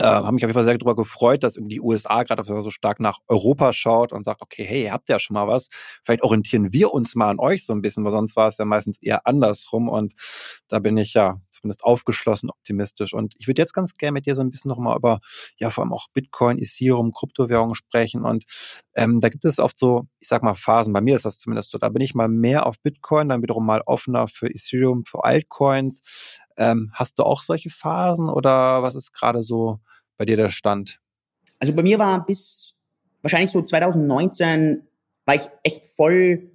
äh, 0.00 0.04
habe 0.04 0.32
mich 0.32 0.44
auf 0.44 0.48
jeden 0.48 0.54
Fall 0.54 0.64
sehr 0.64 0.78
darüber 0.78 0.94
gefreut, 0.94 1.42
dass 1.42 1.58
die 1.60 1.80
USA 1.80 2.22
gerade 2.22 2.44
so 2.44 2.70
stark 2.70 3.00
nach 3.00 3.18
Europa 3.26 3.72
schaut 3.72 4.12
und 4.12 4.24
sagt, 4.24 4.42
okay, 4.42 4.64
hey, 4.64 4.84
ihr 4.84 4.92
habt 4.92 5.08
ja 5.08 5.18
schon 5.18 5.34
mal 5.34 5.48
was. 5.48 5.68
Vielleicht 6.04 6.22
orientieren 6.22 6.72
wir 6.72 6.92
uns 6.92 7.14
mal 7.14 7.30
an 7.30 7.40
euch 7.40 7.64
so 7.64 7.72
ein 7.72 7.82
bisschen, 7.82 8.04
weil 8.04 8.12
sonst 8.12 8.36
war 8.36 8.48
es 8.48 8.58
ja 8.58 8.64
meistens 8.64 8.96
eher 9.00 9.26
andersrum. 9.26 9.88
Und 9.88 10.14
da 10.68 10.78
bin 10.78 10.96
ich 10.96 11.14
ja 11.14 11.40
zumindest 11.50 11.84
aufgeschlossen, 11.84 12.50
optimistisch. 12.50 13.12
Und 13.12 13.34
ich 13.38 13.48
würde 13.48 13.62
jetzt 13.62 13.72
ganz 13.72 13.94
gerne 13.94 14.12
mit 14.12 14.26
dir 14.26 14.34
so 14.34 14.42
ein 14.42 14.50
bisschen 14.50 14.68
nochmal 14.68 14.96
über, 14.96 15.20
ja, 15.58 15.70
vor 15.70 15.82
allem 15.82 15.92
auch 15.92 16.06
Bitcoin, 16.14 16.58
Ethereum, 16.58 17.12
Kryptowährungen 17.12 17.74
sprechen. 17.74 18.24
Und 18.24 18.44
ähm, 18.94 19.20
da 19.20 19.28
gibt 19.28 19.44
es 19.44 19.58
oft 19.58 19.78
so, 19.78 20.04
ich 20.20 20.28
sag 20.28 20.42
mal, 20.42 20.54
Phasen. 20.54 20.92
Bei 20.92 21.00
mir 21.00 21.16
ist 21.16 21.24
das 21.24 21.38
zumindest 21.38 21.70
so. 21.70 21.78
Da 21.78 21.88
bin 21.88 22.02
ich 22.02 22.14
mal 22.14 22.28
mehr 22.28 22.66
auf 22.66 22.80
Bitcoin, 22.80 23.28
dann 23.28 23.42
wiederum 23.42 23.66
mal 23.66 23.82
offener 23.86 24.28
für 24.28 24.48
Ethereum, 24.48 25.04
für 25.04 25.24
Altcoins. 25.24 26.38
Ähm, 26.58 26.90
hast 26.92 27.18
du 27.18 27.22
auch 27.22 27.42
solche 27.42 27.70
Phasen 27.70 28.28
oder 28.28 28.82
was 28.82 28.94
ist 28.94 29.12
gerade 29.12 29.42
so 29.42 29.78
bei 30.16 30.24
dir 30.24 30.36
der 30.36 30.50
Stand? 30.50 31.00
Also 31.58 31.72
bei 31.72 31.82
mir 31.82 31.98
war 31.98 32.26
bis 32.26 32.74
wahrscheinlich 33.22 33.50
so 33.50 33.62
2019 33.62 34.82
war 35.24 35.34
ich 35.34 35.48
echt 35.62 35.84
voll 35.84 36.50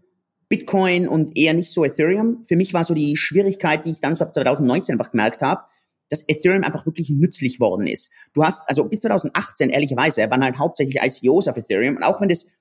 Bitcoin 0.49 1.07
und 1.07 1.37
eher 1.37 1.53
nicht 1.53 1.71
so 1.71 1.83
Ethereum. 1.85 2.43
Für 2.43 2.55
mich 2.55 2.73
war 2.73 2.83
so 2.83 2.93
die 2.93 3.15
Schwierigkeit, 3.17 3.85
die 3.85 3.91
ich 3.91 4.01
dann 4.01 4.15
so 4.15 4.25
ab 4.25 4.33
2019 4.33 4.93
einfach 4.93 5.11
gemerkt 5.11 5.41
habe, 5.41 5.63
dass 6.09 6.27
Ethereum 6.27 6.63
einfach 6.63 6.85
wirklich 6.85 7.09
nützlich 7.09 7.59
worden 7.59 7.87
ist. 7.87 8.11
Du 8.33 8.43
hast, 8.43 8.67
also 8.69 8.83
bis 8.85 8.99
2018, 8.99 9.69
ehrlicherweise, 9.69 10.29
waren 10.29 10.43
halt 10.43 10.57
hauptsächlich 10.57 11.01
ICOs 11.01 11.47
auf 11.47 11.57
Ethereum. 11.57 11.95
Und 11.95 12.03
auch 12.03 12.21
wenn 12.21 12.29
das 12.29 12.51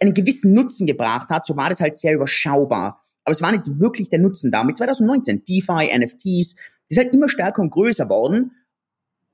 einen 0.00 0.14
gewissen 0.14 0.54
Nutzen 0.54 0.86
gebracht 0.86 1.28
hat, 1.30 1.46
so 1.46 1.56
war 1.56 1.68
das 1.68 1.80
halt 1.80 1.96
sehr 1.96 2.14
überschaubar. 2.14 3.02
Aber 3.30 3.36
es 3.36 3.42
war 3.42 3.52
nicht 3.52 3.78
wirklich 3.78 4.10
der 4.10 4.18
Nutzen 4.18 4.50
da. 4.50 4.64
Mit 4.64 4.76
2019, 4.76 5.44
DeFi, 5.44 5.96
NFTs, 5.96 6.56
ist 6.88 6.98
halt 6.98 7.14
immer 7.14 7.28
stärker 7.28 7.62
und 7.62 7.70
größer 7.70 8.08
worden. 8.08 8.56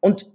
Und 0.01 0.31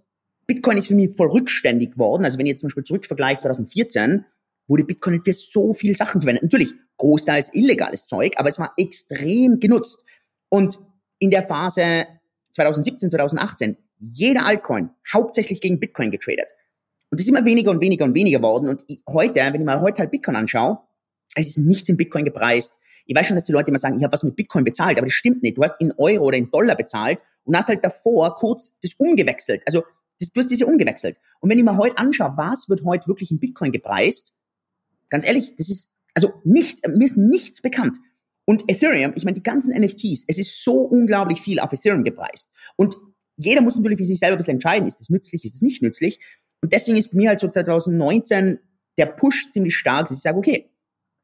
Bitcoin 0.48 0.78
ist 0.78 0.88
für 0.88 0.96
mich 0.96 1.16
voll 1.16 1.28
rückständig 1.28 1.96
worden. 1.96 2.26
Also 2.26 2.40
wenn 2.40 2.48
ihr 2.48 2.58
zum 2.58 2.70
Beispiel 2.70 2.86
zurückvergleicht 2.86 3.42
2014, 3.42 4.26
wurde 4.68 4.84
Bitcoin 4.84 5.22
für 5.22 5.34
so 5.34 5.74
viele 5.74 5.94
Sachen 5.94 6.22
verwendet. 6.22 6.42
Natürlich 6.42 6.74
großteils 6.98 7.54
illegales 7.54 8.08
Zeug, 8.08 8.34
aber 8.38 8.50
es 8.50 8.58
war 8.58 8.74
extrem 8.78 9.60
genutzt. 9.60 10.04
Und 10.50 10.80
in 11.20 11.30
der 11.30 11.44
Phase 11.44 12.08
2017, 12.54 13.12
2018, 13.12 13.78
jeder 14.00 14.48
Altcoin 14.48 14.90
hauptsächlich 15.14 15.62
gegen 15.62 15.80
Bitcoin 15.80 16.10
getradet. 16.10 16.50
Und 17.12 17.20
das 17.20 17.28
ist 17.28 17.30
immer 17.30 17.46
weniger 17.46 17.70
und 17.70 17.80
weniger 17.80 18.06
und 18.06 18.16
weniger 18.16 18.42
worden. 18.42 18.70
Und 18.70 18.86
heute, 19.08 19.36
wenn 19.36 19.62
ich 19.62 19.66
mal 19.66 19.82
heute 19.82 20.00
halt 20.00 20.10
Bitcoin 20.10 20.36
anschaue, 20.36 20.80
es 21.36 21.48
ist 21.48 21.60
nichts 21.60 21.88
in 21.90 21.98
Bitcoin 21.98 22.26
gepreist. 22.26 22.81
Ich 23.12 23.18
weiß 23.18 23.28
schon, 23.28 23.36
dass 23.36 23.44
die 23.44 23.52
Leute 23.52 23.68
immer 23.68 23.78
sagen, 23.78 23.98
ich 23.98 24.06
habe 24.06 24.14
was 24.14 24.24
mit 24.24 24.38
Bitcoin 24.38 24.64
bezahlt, 24.64 24.98
aber 24.98 25.06
das 25.06 25.14
stimmt 25.14 25.44
nicht. 25.44 25.58
Du 25.58 25.64
hast 25.64 25.82
in 25.82 25.92
Euro 25.98 26.28
oder 26.28 26.38
in 26.38 26.50
Dollar 26.50 26.78
bezahlt 26.78 27.22
und 27.44 27.58
hast 27.58 27.68
halt 27.68 27.84
davor 27.84 28.36
kurz 28.36 28.74
das 28.82 28.94
umgewechselt. 28.94 29.64
Also 29.66 29.84
das, 30.18 30.32
du 30.32 30.40
hast 30.40 30.50
diese 30.50 30.66
umgewechselt. 30.66 31.18
Und 31.42 31.50
wenn 31.50 31.58
ich 31.58 31.66
mir 31.66 31.76
heute 31.76 31.98
anschaue, 31.98 32.32
was 32.38 32.70
wird 32.70 32.86
heute 32.86 33.10
wirklich 33.10 33.30
in 33.30 33.38
Bitcoin 33.38 33.74
gepreist, 33.74 34.34
ganz 35.10 35.28
ehrlich, 35.28 35.58
das 35.58 35.68
ist 35.68 35.92
also 36.14 36.32
nicht, 36.46 36.88
mir 36.88 37.04
ist 37.04 37.18
nichts 37.18 37.62
bekannt. 37.62 37.98
Und 38.46 38.64
Ethereum, 38.72 39.12
ich 39.18 39.26
meine, 39.26 39.36
die 39.36 39.44
ganzen 39.44 39.78
NFTs, 39.78 40.24
es 40.30 40.38
ist 40.38 40.64
so 40.64 40.76
unglaublich 40.76 41.42
viel 41.42 41.60
auf 41.60 41.74
Ethereum 41.74 42.06
gepreist. 42.06 42.54
Und 42.78 42.96
jeder 43.36 43.62
muss 43.62 43.76
natürlich 43.76 44.00
für 44.00 44.06
sich 44.06 44.20
selber 44.20 44.36
ein 44.36 44.38
bisschen 44.38 44.54
entscheiden, 44.54 44.88
ist 44.88 45.02
das 45.02 45.10
nützlich, 45.10 45.44
ist 45.44 45.56
es 45.56 45.62
nicht 45.62 45.82
nützlich. 45.82 46.22
Und 46.62 46.72
deswegen 46.72 46.98
ist 46.98 47.12
bei 47.12 47.18
mir 47.18 47.28
halt 47.28 47.42
so 47.42 47.50
2019 47.50 48.60
der 48.98 49.08
Push 49.08 49.52
ziemlich 49.52 49.76
stark, 49.76 50.08
dass 50.08 50.16
ich 50.16 50.24
sage, 50.24 50.38
okay, 50.38 50.70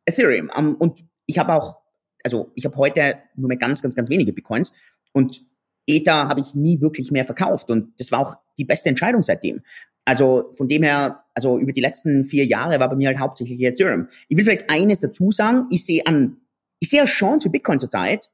Ethereum. 0.06 0.52
Um, 0.54 0.76
und 0.76 1.06
ich 1.28 1.38
habe 1.38 1.54
auch, 1.54 1.78
also 2.24 2.52
ich 2.56 2.66
habe 2.66 2.76
heute 2.78 3.20
nur 3.36 3.50
mehr 3.50 3.58
ganz, 3.58 3.82
ganz, 3.82 3.96
ganz 3.96 4.10
wenige 4.10 4.34
Bitcoins. 4.34 4.74
Und 5.14 5.46
Ether 5.86 6.28
habe 6.28 6.42
ich 6.42 6.56
nie 6.56 6.82
wirklich 6.82 7.12
mehr 7.12 7.26
verkauft. 7.26 7.70
Und 7.70 7.94
das 8.00 8.12
war 8.12 8.20
auch 8.20 8.36
die 8.58 8.66
beste 8.66 8.90
Entscheidung 8.90 9.22
seitdem. 9.22 9.62
Also 10.06 10.52
von 10.54 10.68
dem 10.68 10.84
her, 10.84 11.24
also 11.36 11.60
über 11.60 11.72
die 11.72 11.82
letzten 11.82 12.26
vier 12.26 12.46
Jahre 12.46 12.80
war 12.80 12.90
bei 12.90 12.96
mir 12.96 13.10
halt 13.10 13.20
hauptsächlich 13.20 13.62
Ethereum. 13.62 14.08
Ich 14.30 14.38
will 14.38 14.46
vielleicht 14.46 14.70
eines 14.70 15.02
dazu 15.02 15.32
sagen. 15.32 15.68
Ich 15.70 15.86
sehe 15.86 16.06
an, 16.08 16.38
ich 16.80 16.90
sehe 16.90 17.02
eine 17.02 17.08
Chance 17.08 17.44
für 17.44 17.50
Bitcoin 17.50 17.80
zurzeit, 17.80 18.30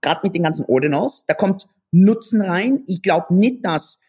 gerade 0.00 0.20
mit 0.24 0.34
den 0.34 0.42
ganzen 0.42 0.64
Ordinals. 0.64 1.24
Da 1.26 1.34
kommt 1.34 1.68
Nutzen 1.90 2.40
rein. 2.40 2.82
Ich 2.86 3.02
glaube 3.02 3.34
nicht, 3.34 3.64
dass 3.64 4.00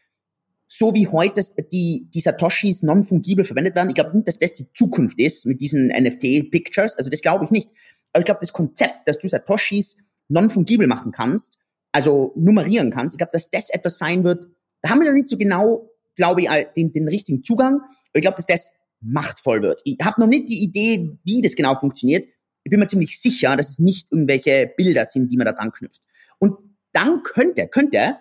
so 0.68 0.94
wie 0.94 1.08
heute 1.08 1.42
die, 1.72 2.08
die 2.14 2.20
Satoshis 2.20 2.84
non-fungibel 2.84 3.44
verwendet 3.44 3.76
werden, 3.76 3.90
ich 3.90 3.96
glaube 3.96 4.16
nicht, 4.16 4.28
dass 4.28 4.38
das 4.38 4.54
die 4.54 4.72
Zukunft 4.74 5.20
ist 5.20 5.46
mit 5.46 5.60
diesen 5.60 5.88
NFT-Pictures. 5.88 6.96
Also 6.96 7.10
das 7.10 7.22
glaube 7.22 7.46
ich 7.46 7.52
nicht. 7.52 7.72
Aber 8.14 8.22
ich 8.22 8.26
glaube, 8.26 8.42
das 8.42 8.54
Konzept, 8.54 9.08
dass 9.08 9.20
du 9.20 9.28
Satoshis 9.28 9.98
non-fungibel 10.28 10.88
machen 10.88 11.12
kannst, 11.12 11.58
also 11.92 12.34
nummerieren 12.36 12.92
kannst, 12.92 13.16
ich 13.16 13.18
glaube, 13.18 13.32
dass 13.34 13.50
das 13.50 13.70
etwas 13.70 13.98
sein 13.98 14.24
wird, 14.24 14.48
da 14.82 14.90
haben 14.90 15.00
wir 15.00 15.08
noch 15.08 15.16
nicht 15.16 15.30
so 15.30 15.38
genau 15.38 15.90
glaube 16.20 16.42
ich, 16.42 16.50
den, 16.76 16.92
den 16.92 17.08
richtigen 17.08 17.44
Zugang. 17.44 17.76
Aber 17.76 18.16
ich 18.16 18.22
glaube, 18.22 18.36
dass 18.36 18.46
das 18.46 18.74
machtvoll 19.00 19.62
wird. 19.62 19.82
Ich 19.86 19.98
habe 20.04 20.20
noch 20.20 20.28
nicht 20.28 20.50
die 20.50 20.62
Idee, 20.62 21.18
wie 21.24 21.42
das 21.42 21.56
genau 21.56 21.76
funktioniert. 21.76 22.28
Ich 22.64 22.70
bin 22.70 22.80
mir 22.80 22.88
ziemlich 22.88 23.20
sicher, 23.20 23.56
dass 23.56 23.70
es 23.70 23.80
nicht 23.80 24.12
irgendwelche 24.12 24.70
Bilder 24.76 25.06
sind, 25.06 25.32
die 25.32 25.38
man 25.38 25.46
da 25.46 25.54
dran 25.54 25.72
knüpft. 25.72 26.02
Und 26.38 26.58
dann 26.92 27.24
könnte, 27.24 27.70
könnte 27.70 28.18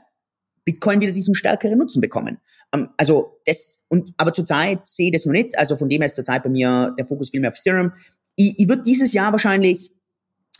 Bitcoin 0.65 1.01
wieder 1.01 1.11
diesen 1.11 1.35
stärkeren 1.35 1.77
Nutzen 1.77 2.01
bekommen. 2.01 2.39
Um, 2.73 2.83
ähm, 2.83 2.89
also 2.97 3.41
das, 3.47 3.83
und, 3.89 4.15
aber 4.17 4.33
zurzeit 4.33 4.87
sehe 4.87 5.07
ich 5.07 5.13
das 5.13 5.27
noch 5.27 5.33
nicht. 5.33 5.59
Also 5.59 5.77
von 5.77 5.89
dem 5.89 6.01
her 6.01 6.07
ist 6.07 6.15
zurzeit 6.15 6.45
bei 6.45 6.51
mir 6.51 6.95
der 6.97 7.05
Fokus 7.05 7.31
viel 7.31 7.41
mehr 7.41 7.51
auf 7.51 7.59
Ethereum. 7.59 7.93
Ich, 8.39 8.59
ich 8.59 8.69
würde 8.69 8.83
dieses 8.83 9.13
Jahr 9.13 9.33
wahrscheinlich, 9.33 9.91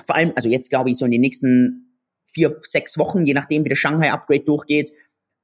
vor 0.05 0.17
allem, 0.17 0.33
also 0.35 0.49
jetzt 0.49 0.69
glaube 0.69 0.91
ich 0.91 0.99
so 0.99 1.05
in 1.05 1.13
den 1.13 1.21
nächsten 1.21 1.95
vier, 2.27 2.59
sechs 2.63 2.99
Wochen, 2.99 3.25
je 3.25 3.35
nachdem 3.35 3.65
wie 3.65 3.69
der 3.69 3.77
Shanghai-Upgrade 3.77 4.45
durchgeht, 4.45 4.93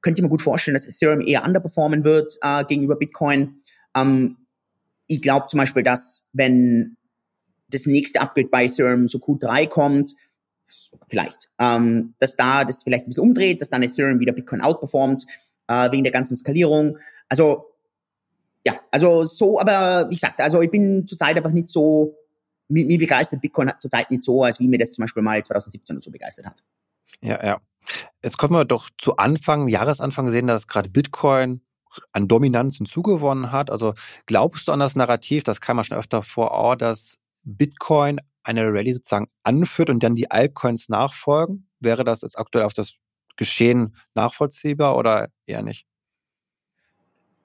könnte 0.01 0.19
ich 0.19 0.23
mir 0.23 0.29
gut 0.29 0.41
vorstellen, 0.41 0.75
dass 0.75 0.85
Ethereum 0.85 1.21
eher 1.21 1.45
underperformen 1.45 2.03
wird 2.03 2.37
äh, 2.41 2.63
gegenüber 2.65 2.95
Bitcoin. 2.95 3.61
Ähm, 3.95 4.37
ich 5.07 5.21
glaube 5.21 5.47
zum 5.47 5.59
Beispiel, 5.59 5.83
dass 5.83 6.27
wenn 6.33 6.97
das 7.69 7.85
nächste 7.85 8.21
Upgrade 8.21 8.49
bei 8.49 8.65
Ethereum 8.65 9.07
so 9.07 9.17
Q3 9.17 9.67
kommt, 9.67 10.13
vielleicht, 11.07 11.49
ähm, 11.59 12.15
dass 12.19 12.35
da 12.35 12.65
das 12.65 12.83
vielleicht 12.83 13.05
ein 13.05 13.09
bisschen 13.09 13.23
umdreht, 13.23 13.61
dass 13.61 13.69
dann 13.69 13.83
Ethereum 13.83 14.19
wieder 14.19 14.33
Bitcoin 14.33 14.61
outperformt, 14.61 15.25
äh, 15.67 15.91
wegen 15.91 16.03
der 16.03 16.11
ganzen 16.11 16.35
Skalierung. 16.35 16.97
Also, 17.29 17.65
ja, 18.65 18.79
also 18.91 19.23
so, 19.23 19.59
aber 19.59 20.09
wie 20.09 20.15
gesagt, 20.15 20.39
also 20.39 20.61
ich 20.61 20.71
bin 20.71 21.05
zurzeit 21.07 21.37
einfach 21.37 21.51
nicht 21.51 21.69
so, 21.69 22.15
mir, 22.67 22.85
mir 22.85 22.97
begeistert 22.97 23.41
Bitcoin 23.41 23.71
zurzeit 23.79 24.09
nicht 24.11 24.23
so, 24.23 24.43
als 24.43 24.59
wie 24.59 24.67
mir 24.67 24.77
das 24.77 24.93
zum 24.93 25.03
Beispiel 25.03 25.23
mal 25.23 25.43
2017 25.43 25.97
und 25.97 26.03
so 26.03 26.11
begeistert 26.11 26.45
hat. 26.45 26.63
Ja, 27.21 27.43
ja. 27.43 27.61
Jetzt 28.23 28.37
kommen 28.37 28.53
wir 28.53 28.65
doch 28.65 28.89
zu 28.97 29.17
Anfang, 29.17 29.67
Jahresanfang 29.67 30.29
sehen, 30.29 30.47
dass 30.47 30.67
gerade 30.67 30.89
Bitcoin 30.89 31.61
an 32.11 32.27
Dominanz 32.27 32.77
hinzugewonnen 32.77 33.51
hat. 33.51 33.69
Also 33.69 33.93
glaubst 34.25 34.67
du 34.67 34.71
an 34.71 34.79
das 34.79 34.95
Narrativ, 34.95 35.43
das 35.43 35.61
kam 35.61 35.77
ja 35.77 35.83
schon 35.83 35.97
öfter 35.97 36.23
vor, 36.23 36.51
oh, 36.53 36.75
dass 36.75 37.17
Bitcoin 37.43 38.19
eine 38.43 38.65
Rallye 38.67 38.93
sozusagen 38.93 39.27
anführt 39.43 39.89
und 39.89 40.03
dann 40.03 40.15
die 40.15 40.31
Altcoins 40.31 40.89
nachfolgen? 40.89 41.67
Wäre 41.79 42.03
das 42.03 42.21
jetzt 42.21 42.37
aktuell 42.37 42.65
auf 42.65 42.73
das 42.73 42.93
Geschehen 43.37 43.95
nachvollziehbar 44.13 44.97
oder 44.97 45.29
eher 45.45 45.61
nicht? 45.61 45.85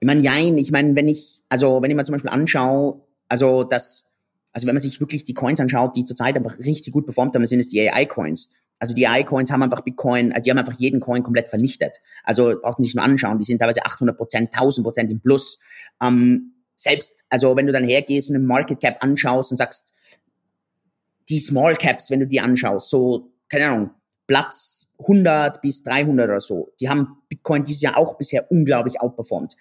Ich 0.01 0.07
meine, 0.07 0.21
jein, 0.21 0.57
ich 0.57 0.71
meine, 0.71 0.95
wenn 0.95 1.09
ich, 1.09 1.43
also 1.49 1.83
wenn 1.83 1.91
ich 1.91 1.97
mir 1.97 2.05
zum 2.05 2.15
Beispiel 2.15 2.31
anschaue, 2.31 3.03
also 3.29 3.65
das, 3.65 4.10
also 4.53 4.67
wenn 4.67 4.75
man 4.75 4.83
sich 4.83 5.01
wirklich 5.01 5.25
die 5.25 5.35
Coins 5.35 5.61
anschaut, 5.61 5.97
die 5.97 6.05
zurzeit 6.05 6.37
einfach 6.37 6.59
richtig 6.59 6.93
gut 6.93 7.05
performt 7.05 7.35
haben, 7.35 7.47
sind 7.47 7.61
es 7.61 7.69
die 7.69 7.89
AI-Coins. 7.89 8.51
Also 8.79 8.95
die 8.95 9.07
AI-Coins 9.07 9.51
haben 9.53 9.63
einfach 9.63 9.83
Bitcoin, 9.83 10.33
also 10.33 10.43
die 10.43 10.51
haben 10.51 10.59
einfach 10.59 10.79
jeden 10.79 11.01
Coin 11.01 11.23
komplett 11.23 11.49
vernichtet. 11.49 11.99
Also 12.25 12.59
braucht 12.61 12.79
man 12.79 12.85
sich 12.85 12.95
nur 12.95 13.05
anschauen, 13.05 13.39
die 13.39 13.45
sind 13.45 13.59
teilweise 13.59 13.85
800 13.85 14.17
Prozent, 14.17 14.55
1000 14.55 14.85
Prozent 14.85 15.11
im 15.11 15.21
Plus. 15.21 15.61
Ähm, 16.03 16.55
selbst, 16.75 17.25
also 17.29 17.57
wenn 17.57 17.67
du 17.67 17.73
dann 17.73 17.85
hergehst 17.85 18.31
und 18.31 18.35
den 18.35 18.47
Market 18.47 18.81
Cap 18.81 18.97
anschaust 19.01 19.51
und 19.51 19.59
sagst, 19.59 19.93
die 21.29 21.39
Small 21.39 21.77
Caps, 21.77 22.11
wenn 22.11 22.21
du 22.21 22.27
die 22.27 22.41
anschaust, 22.41 22.89
so, 22.89 23.33
keine 23.49 23.69
Ahnung, 23.69 23.91
Platz 24.27 24.89
100 24.99 25.61
bis 25.61 25.83
300 25.83 26.29
oder 26.29 26.41
so, 26.41 26.73
die 26.81 26.89
haben 26.89 27.19
Bitcoin 27.29 27.65
dieses 27.65 27.83
Jahr 27.83 27.99
auch 27.99 28.17
bisher 28.17 28.51
unglaublich 28.51 29.01
outperformed. 29.01 29.57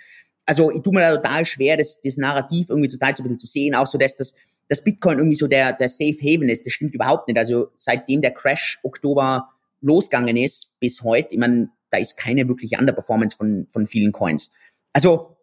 Also 0.46 0.72
ich 0.72 0.82
tue 0.82 0.94
mir 0.94 1.02
da 1.02 1.16
total 1.18 1.46
schwer, 1.46 1.76
das, 1.76 2.00
das 2.02 2.18
Narrativ 2.18 2.70
irgendwie 2.70 2.88
total 2.88 3.16
so 3.16 3.22
ein 3.22 3.26
bisschen 3.26 3.38
zu 3.38 3.48
sehen, 3.48 3.76
auch 3.76 3.86
so, 3.86 3.98
dass 3.98 4.16
das 4.16 4.34
dass 4.70 4.84
Bitcoin 4.84 5.18
irgendwie 5.18 5.36
so 5.36 5.48
der, 5.48 5.74
der 5.74 5.90
Safe 5.90 6.18
Haven 6.22 6.48
ist. 6.48 6.66
Das 6.66 6.74
stimmt 6.74 6.94
überhaupt 6.94 7.28
nicht. 7.28 7.38
Also 7.38 7.72
seitdem 7.76 8.22
der 8.22 8.32
Crash 8.32 8.80
Oktober 8.84 9.50
losgegangen 9.82 10.38
ist 10.38 10.80
bis 10.80 11.04
heute, 11.04 11.30
ich 11.32 11.40
meine, 11.40 11.70
da 11.90 11.98
ist 11.98 12.16
keine 12.18 12.48
wirkliche 12.48 12.78
Underperformance 12.78 13.36
von, 13.36 13.68
von 13.70 13.88
vielen 13.88 14.12
Coins. 14.12 14.54
Also 14.94 15.38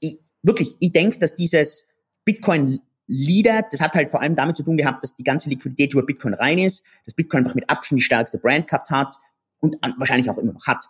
ich, 0.00 0.20
wirklich, 0.42 0.76
ich 0.80 0.92
denke, 0.92 1.18
dass 1.18 1.34
dieses 1.34 1.88
Bitcoin 2.24 2.80
Leader, 3.06 3.62
das 3.70 3.80
hat 3.80 3.94
halt 3.94 4.10
vor 4.10 4.20
allem 4.20 4.36
damit 4.36 4.58
zu 4.58 4.62
tun 4.62 4.76
gehabt, 4.76 5.02
dass 5.02 5.16
die 5.16 5.24
ganze 5.24 5.48
Liquidität 5.48 5.94
über 5.94 6.04
Bitcoin 6.04 6.34
rein 6.34 6.58
ist, 6.58 6.84
dass 7.06 7.14
Bitcoin 7.14 7.44
einfach 7.44 7.54
mit 7.54 7.70
Abstand 7.70 8.00
die 8.00 8.04
stärkste 8.04 8.38
Brand 8.38 8.68
gehabt 8.68 8.90
hat 8.90 9.14
und 9.60 9.76
wahrscheinlich 9.96 10.28
auch 10.28 10.36
immer 10.36 10.52
noch 10.52 10.66
hat. 10.66 10.84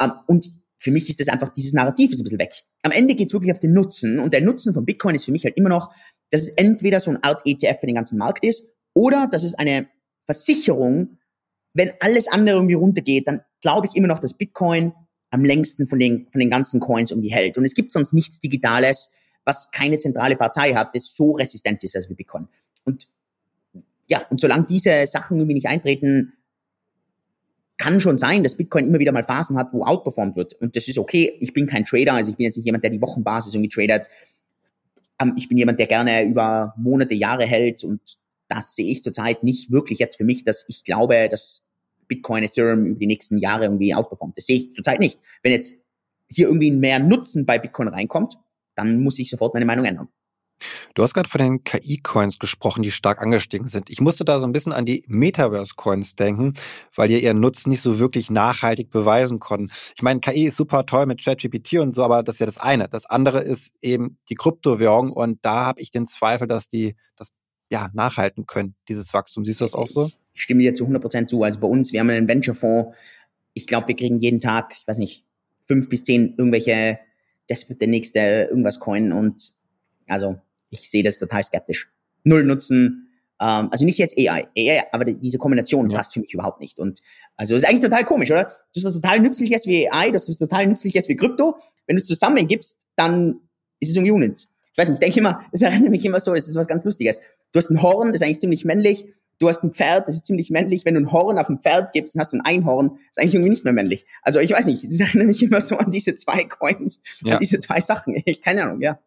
Ähm, 0.00 0.12
und 0.26 0.50
für 0.78 0.92
mich 0.92 1.08
ist 1.08 1.18
das 1.18 1.28
einfach, 1.28 1.48
dieses 1.48 1.72
Narrativ 1.72 2.12
ist 2.12 2.20
ein 2.20 2.24
bisschen 2.24 2.38
weg. 2.38 2.62
Am 2.82 2.92
Ende 2.92 3.14
geht 3.14 3.28
es 3.28 3.32
wirklich 3.32 3.50
auf 3.50 3.58
den 3.58 3.72
Nutzen 3.72 4.20
und 4.20 4.34
der 4.34 4.42
Nutzen 4.42 4.74
von 4.74 4.84
Bitcoin 4.84 5.14
ist 5.14 5.24
für 5.24 5.32
mich 5.32 5.44
halt 5.44 5.56
immer 5.56 5.70
noch, 5.70 5.92
dass 6.30 6.42
es 6.42 6.48
entweder 6.50 7.00
so 7.00 7.10
eine 7.10 7.22
Art 7.22 7.42
ETF 7.44 7.80
für 7.80 7.86
den 7.86 7.94
ganzen 7.94 8.18
Markt 8.18 8.44
ist 8.44 8.68
oder 8.92 9.28
dass 9.30 9.44
es 9.44 9.54
eine 9.54 9.88
Versicherung, 10.24 11.18
wenn 11.74 11.92
alles 12.00 12.28
andere 12.28 12.56
irgendwie 12.56 12.74
runtergeht, 12.74 13.28
dann 13.28 13.42
glaube 13.60 13.86
ich 13.86 13.96
immer 13.96 14.08
noch, 14.08 14.18
dass 14.18 14.34
Bitcoin 14.34 14.92
am 15.30 15.44
längsten 15.44 15.86
von 15.86 15.98
den, 15.98 16.28
von 16.30 16.38
den 16.38 16.50
ganzen 16.50 16.80
Coins 16.80 17.10
irgendwie 17.10 17.32
hält. 17.32 17.58
Und 17.58 17.64
es 17.64 17.74
gibt 17.74 17.92
sonst 17.92 18.12
nichts 18.12 18.40
Digitales, 18.40 19.10
was 19.44 19.70
keine 19.70 19.98
zentrale 19.98 20.36
Partei 20.36 20.74
hat, 20.74 20.94
das 20.94 21.14
so 21.14 21.32
resistent 21.32 21.82
ist 21.84 21.96
als 21.96 22.08
wie 22.08 22.14
Bitcoin. 22.14 22.48
Und 22.84 23.08
ja, 24.06 24.24
und 24.30 24.40
solange 24.40 24.66
diese 24.66 25.06
Sachen 25.06 25.38
irgendwie 25.38 25.54
nicht 25.54 25.66
eintreten, 25.66 26.34
kann 27.76 28.00
schon 28.00 28.18
sein, 28.18 28.42
dass 28.42 28.56
Bitcoin 28.56 28.86
immer 28.86 28.98
wieder 28.98 29.12
mal 29.12 29.24
Phasen 29.24 29.58
hat, 29.58 29.72
wo 29.72 29.82
outperformed 29.82 30.36
wird. 30.36 30.54
Und 30.54 30.76
das 30.76 30.86
ist 30.86 30.98
okay. 30.98 31.36
Ich 31.40 31.52
bin 31.52 31.66
kein 31.66 31.84
Trader, 31.84 32.14
also 32.14 32.30
ich 32.30 32.36
bin 32.36 32.44
jetzt 32.44 32.56
nicht 32.56 32.66
jemand, 32.66 32.84
der 32.84 32.90
die 32.90 33.00
Wochenbasis 33.00 33.54
irgendwie 33.54 33.68
tradet. 33.68 34.08
Ähm, 35.20 35.34
ich 35.36 35.48
bin 35.48 35.58
jemand, 35.58 35.78
der 35.78 35.86
gerne 35.86 36.24
über 36.24 36.74
Monate, 36.76 37.14
Jahre 37.14 37.46
hält 37.46 37.84
und 37.84 38.00
das 38.48 38.74
sehe 38.74 38.90
ich 38.90 39.02
zurzeit 39.02 39.42
nicht 39.42 39.70
wirklich 39.70 39.98
jetzt 39.98 40.16
für 40.16 40.24
mich, 40.24 40.44
dass 40.44 40.64
ich 40.68 40.84
glaube, 40.84 41.28
dass 41.28 41.66
Bitcoin, 42.06 42.44
Ethereum 42.44 42.86
über 42.86 42.98
die 42.98 43.06
nächsten 43.06 43.38
Jahre 43.38 43.64
irgendwie 43.64 43.94
outperformt. 43.94 44.36
Das 44.36 44.46
sehe 44.46 44.56
ich 44.56 44.74
zurzeit 44.74 45.00
nicht. 45.00 45.18
Wenn 45.42 45.52
jetzt 45.52 45.80
hier 46.28 46.46
irgendwie 46.46 46.70
mehr 46.70 46.98
Nutzen 46.98 47.46
bei 47.46 47.58
Bitcoin 47.58 47.88
reinkommt, 47.88 48.38
dann 48.74 49.00
muss 49.00 49.18
ich 49.18 49.30
sofort 49.30 49.54
meine 49.54 49.66
Meinung 49.66 49.84
ändern. 49.84 50.08
Du 50.94 51.02
hast 51.02 51.14
gerade 51.14 51.28
von 51.28 51.40
den 51.40 51.64
KI-Coins 51.64 52.38
gesprochen, 52.38 52.82
die 52.82 52.90
stark 52.90 53.20
angestiegen 53.20 53.66
sind. 53.66 53.90
Ich 53.90 54.00
musste 54.00 54.24
da 54.24 54.38
so 54.38 54.46
ein 54.46 54.52
bisschen 54.52 54.72
an 54.72 54.84
die 54.84 55.04
Metaverse-Coins 55.08 56.16
denken, 56.16 56.54
weil 56.94 57.08
die 57.08 57.22
ihren 57.22 57.40
Nutzen 57.40 57.70
nicht 57.70 57.82
so 57.82 57.98
wirklich 57.98 58.30
nachhaltig 58.30 58.90
beweisen 58.90 59.40
konnten. 59.40 59.70
Ich 59.96 60.02
meine, 60.02 60.20
KI 60.20 60.46
ist 60.46 60.56
super 60.56 60.86
toll 60.86 61.06
mit 61.06 61.22
ChatGPT 61.22 61.74
und 61.74 61.94
so, 61.94 62.04
aber 62.04 62.22
das 62.22 62.36
ist 62.36 62.40
ja 62.40 62.46
das 62.46 62.58
eine. 62.58 62.88
Das 62.88 63.06
andere 63.06 63.40
ist 63.40 63.72
eben 63.80 64.18
die 64.28 64.34
Kryptowährung 64.34 65.12
und 65.12 65.38
da 65.42 65.66
habe 65.66 65.80
ich 65.80 65.90
den 65.90 66.06
Zweifel, 66.06 66.46
dass 66.46 66.68
die 66.68 66.96
das 67.16 67.28
ja 67.70 67.90
nachhalten 67.92 68.46
können, 68.46 68.74
dieses 68.88 69.12
Wachstum. 69.14 69.44
Siehst 69.44 69.60
du 69.60 69.64
das 69.64 69.74
auch 69.74 69.88
so? 69.88 70.10
Ich 70.34 70.42
stimme 70.42 70.62
dir 70.62 70.74
zu 70.74 70.84
100 70.84 71.02
Prozent 71.02 71.30
zu. 71.30 71.42
Also 71.42 71.60
bei 71.60 71.68
uns, 71.68 71.92
wir 71.92 72.00
haben 72.00 72.10
einen 72.10 72.28
Venture-Fonds. 72.28 72.96
Ich 73.52 73.66
glaube, 73.66 73.88
wir 73.88 73.96
kriegen 73.96 74.18
jeden 74.18 74.40
Tag, 74.40 74.74
ich 74.78 74.86
weiß 74.86 74.98
nicht, 74.98 75.24
fünf 75.64 75.88
bis 75.88 76.04
zehn 76.04 76.34
irgendwelche, 76.36 76.98
das 77.48 77.68
wird 77.68 77.80
der 77.80 77.88
nächste 77.88 78.18
irgendwas 78.50 78.80
Coin 78.80 79.12
und 79.12 79.54
also 80.06 80.38
ich 80.80 80.90
sehe 80.90 81.02
das 81.02 81.18
total 81.18 81.42
skeptisch. 81.42 81.88
Null 82.24 82.44
Nutzen, 82.44 83.08
ähm, 83.40 83.68
also 83.70 83.84
nicht 83.84 83.98
jetzt 83.98 84.16
AI, 84.18 84.48
AI 84.56 84.84
aber 84.92 85.04
diese 85.04 85.38
Kombination 85.38 85.90
ja. 85.90 85.98
passt 85.98 86.14
für 86.14 86.20
mich 86.20 86.32
überhaupt 86.32 86.60
nicht. 86.60 86.78
Und 86.78 87.00
also 87.36 87.54
ist 87.54 87.68
eigentlich 87.68 87.82
total 87.82 88.04
komisch, 88.04 88.30
oder? 88.30 88.44
Das 88.44 88.58
ist 88.74 88.84
was 88.84 88.94
total 88.94 89.20
nützliches 89.20 89.66
wie 89.66 89.90
AI, 89.90 90.10
das 90.10 90.28
ist 90.28 90.38
total 90.38 90.66
nützliches 90.66 91.08
wie 91.08 91.16
Krypto. 91.16 91.56
Wenn 91.86 91.96
du 91.96 92.02
es 92.02 92.08
zusammengibst, 92.08 92.86
dann 92.96 93.40
ist 93.80 93.90
es 93.90 93.96
irgendwie 93.96 94.12
unnütz. 94.12 94.50
Ich 94.72 94.78
weiß 94.78 94.88
nicht, 94.88 94.96
ich 94.96 95.00
denke 95.00 95.20
immer, 95.20 95.44
es 95.52 95.62
erinnert 95.62 95.90
mich 95.90 96.04
immer 96.04 96.20
so, 96.20 96.34
es 96.34 96.48
ist 96.48 96.56
was 96.56 96.66
ganz 96.66 96.84
Lustiges. 96.84 97.20
Du 97.52 97.58
hast 97.58 97.70
ein 97.70 97.82
Horn, 97.82 98.08
das 98.08 98.20
ist 98.20 98.26
eigentlich 98.26 98.40
ziemlich 98.40 98.64
männlich. 98.64 99.06
Du 99.40 99.48
hast 99.48 99.64
ein 99.64 99.72
Pferd, 99.72 100.06
das 100.06 100.14
ist 100.14 100.26
ziemlich 100.26 100.50
männlich. 100.50 100.84
Wenn 100.84 100.94
du 100.94 101.00
ein 101.00 101.12
Horn 101.12 101.38
auf 101.38 101.48
ein 101.48 101.58
Pferd 101.58 101.92
gibst, 101.92 102.14
dann 102.14 102.20
hast 102.20 102.32
du 102.32 102.38
ein 102.38 102.44
Einhorn, 102.44 102.98
ist 103.10 103.18
eigentlich 103.18 103.34
irgendwie 103.34 103.50
nicht 103.50 103.64
mehr 103.64 103.72
männlich. 103.72 104.06
Also 104.22 104.38
ich 104.38 104.52
weiß 104.52 104.66
nicht, 104.66 104.84
es 104.84 105.00
erinnert 105.00 105.26
mich 105.26 105.42
immer 105.42 105.60
so 105.60 105.76
an 105.76 105.90
diese 105.90 106.14
zwei 106.14 106.44
Coins, 106.44 107.02
ja. 107.22 107.34
an 107.34 107.40
diese 107.40 107.58
zwei 107.58 107.80
Sachen. 107.80 108.14
Ich, 108.24 108.40
keine 108.40 108.64
Ahnung, 108.64 108.80
ja. 108.80 108.98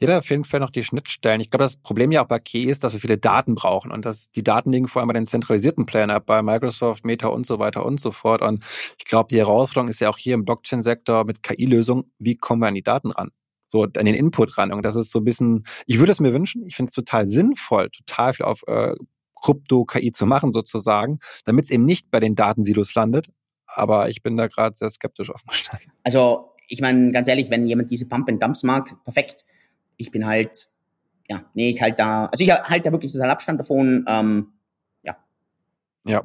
Ja, 0.00 0.06
da 0.06 0.18
auf 0.18 0.28
jeden 0.28 0.44
Fall 0.44 0.60
noch 0.60 0.70
die 0.70 0.84
Schnittstellen. 0.84 1.40
Ich 1.40 1.50
glaube, 1.50 1.64
das 1.64 1.76
Problem 1.76 2.12
ja 2.12 2.22
auch 2.22 2.28
bei 2.28 2.38
Key 2.38 2.64
ist, 2.64 2.84
dass 2.84 2.92
wir 2.92 3.00
viele 3.00 3.18
Daten 3.18 3.54
brauchen 3.54 3.90
und 3.90 4.04
dass 4.04 4.30
die 4.32 4.42
Daten 4.42 4.70
liegen 4.70 4.88
vor 4.88 5.00
allem 5.00 5.08
bei 5.08 5.14
den 5.14 5.26
zentralisierten 5.26 5.86
Playern 5.86 6.10
ab, 6.10 6.26
bei 6.26 6.42
Microsoft, 6.42 7.04
Meta 7.04 7.28
und 7.28 7.46
so 7.46 7.58
weiter 7.58 7.84
und 7.84 8.00
so 8.00 8.12
fort. 8.12 8.42
Und 8.42 8.62
ich 8.98 9.04
glaube, 9.04 9.28
die 9.30 9.38
Herausforderung 9.38 9.88
ist 9.88 10.00
ja 10.00 10.10
auch 10.10 10.18
hier 10.18 10.34
im 10.34 10.44
Blockchain-Sektor 10.44 11.24
mit 11.24 11.42
KI-Lösungen, 11.42 12.12
wie 12.18 12.36
kommen 12.36 12.60
wir 12.60 12.68
an 12.68 12.74
die 12.74 12.82
Daten 12.82 13.10
ran? 13.10 13.30
So, 13.68 13.84
an 13.84 13.92
den 13.92 14.14
Input 14.14 14.58
ran. 14.58 14.72
Und 14.72 14.84
das 14.84 14.96
ist 14.96 15.10
so 15.10 15.20
ein 15.20 15.24
bisschen, 15.24 15.64
ich 15.86 15.98
würde 15.98 16.12
es 16.12 16.20
mir 16.20 16.34
wünschen, 16.34 16.66
ich 16.66 16.76
finde 16.76 16.90
es 16.90 16.94
total 16.94 17.26
sinnvoll, 17.26 17.88
total 17.88 18.34
viel 18.34 18.44
auf 18.44 18.62
äh, 18.66 18.94
Krypto-KI 19.42 20.12
zu 20.12 20.26
machen 20.26 20.52
sozusagen, 20.52 21.18
damit 21.44 21.64
es 21.64 21.70
eben 21.70 21.86
nicht 21.86 22.10
bei 22.10 22.20
den 22.20 22.34
Datensilos 22.34 22.94
landet. 22.94 23.30
Aber 23.66 24.10
ich 24.10 24.22
bin 24.22 24.36
da 24.36 24.48
gerade 24.48 24.76
sehr 24.76 24.90
skeptisch 24.90 25.30
aufgestellt. 25.30 25.82
Also 26.02 26.50
ich 26.68 26.80
meine, 26.82 27.12
ganz 27.12 27.28
ehrlich, 27.28 27.50
wenn 27.50 27.66
jemand 27.66 27.90
diese 27.90 28.06
Pump 28.06 28.28
and 28.28 28.42
Dumps 28.42 28.62
mag, 28.62 28.94
perfekt 29.04 29.44
ich 29.96 30.10
bin 30.10 30.26
halt, 30.26 30.68
ja, 31.28 31.44
nee, 31.54 31.70
ich 31.70 31.80
halt 31.80 31.98
da, 31.98 32.26
also 32.26 32.42
ich 32.42 32.50
halte 32.50 32.84
da 32.88 32.92
wirklich 32.92 33.12
total 33.12 33.30
Abstand 33.30 33.60
davon. 33.60 34.04
Ähm, 34.08 34.52
ja. 35.02 35.16
Ja. 36.06 36.22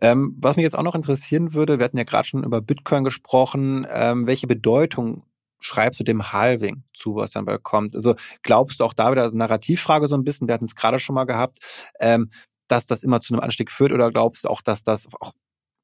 Ähm, 0.00 0.36
was 0.40 0.56
mich 0.56 0.64
jetzt 0.64 0.76
auch 0.76 0.82
noch 0.82 0.94
interessieren 0.94 1.54
würde, 1.54 1.78
wir 1.78 1.84
hatten 1.84 1.98
ja 1.98 2.04
gerade 2.04 2.26
schon 2.26 2.44
über 2.44 2.60
Bitcoin 2.60 3.04
gesprochen, 3.04 3.86
ähm, 3.90 4.26
welche 4.26 4.46
Bedeutung 4.46 5.24
schreibst 5.60 6.00
du 6.00 6.04
dem 6.04 6.32
Halving 6.32 6.84
zu, 6.94 7.16
was 7.16 7.32
dann 7.32 7.44
bald 7.44 7.62
kommt? 7.62 7.96
Also 7.96 8.14
glaubst 8.42 8.80
du 8.80 8.84
auch 8.84 8.92
da 8.92 9.10
wieder 9.10 9.30
Narrativfrage 9.30 10.08
so 10.08 10.16
ein 10.16 10.24
bisschen, 10.24 10.46
wir 10.46 10.54
hatten 10.54 10.64
es 10.64 10.76
gerade 10.76 10.98
schon 10.98 11.14
mal 11.14 11.24
gehabt, 11.24 11.58
ähm, 12.00 12.30
dass 12.68 12.86
das 12.86 13.02
immer 13.02 13.20
zu 13.20 13.34
einem 13.34 13.42
Anstieg 13.42 13.72
führt 13.72 13.92
oder 13.92 14.10
glaubst 14.10 14.44
du 14.44 14.48
auch, 14.48 14.62
dass 14.62 14.84
das 14.84 15.08
auch 15.20 15.32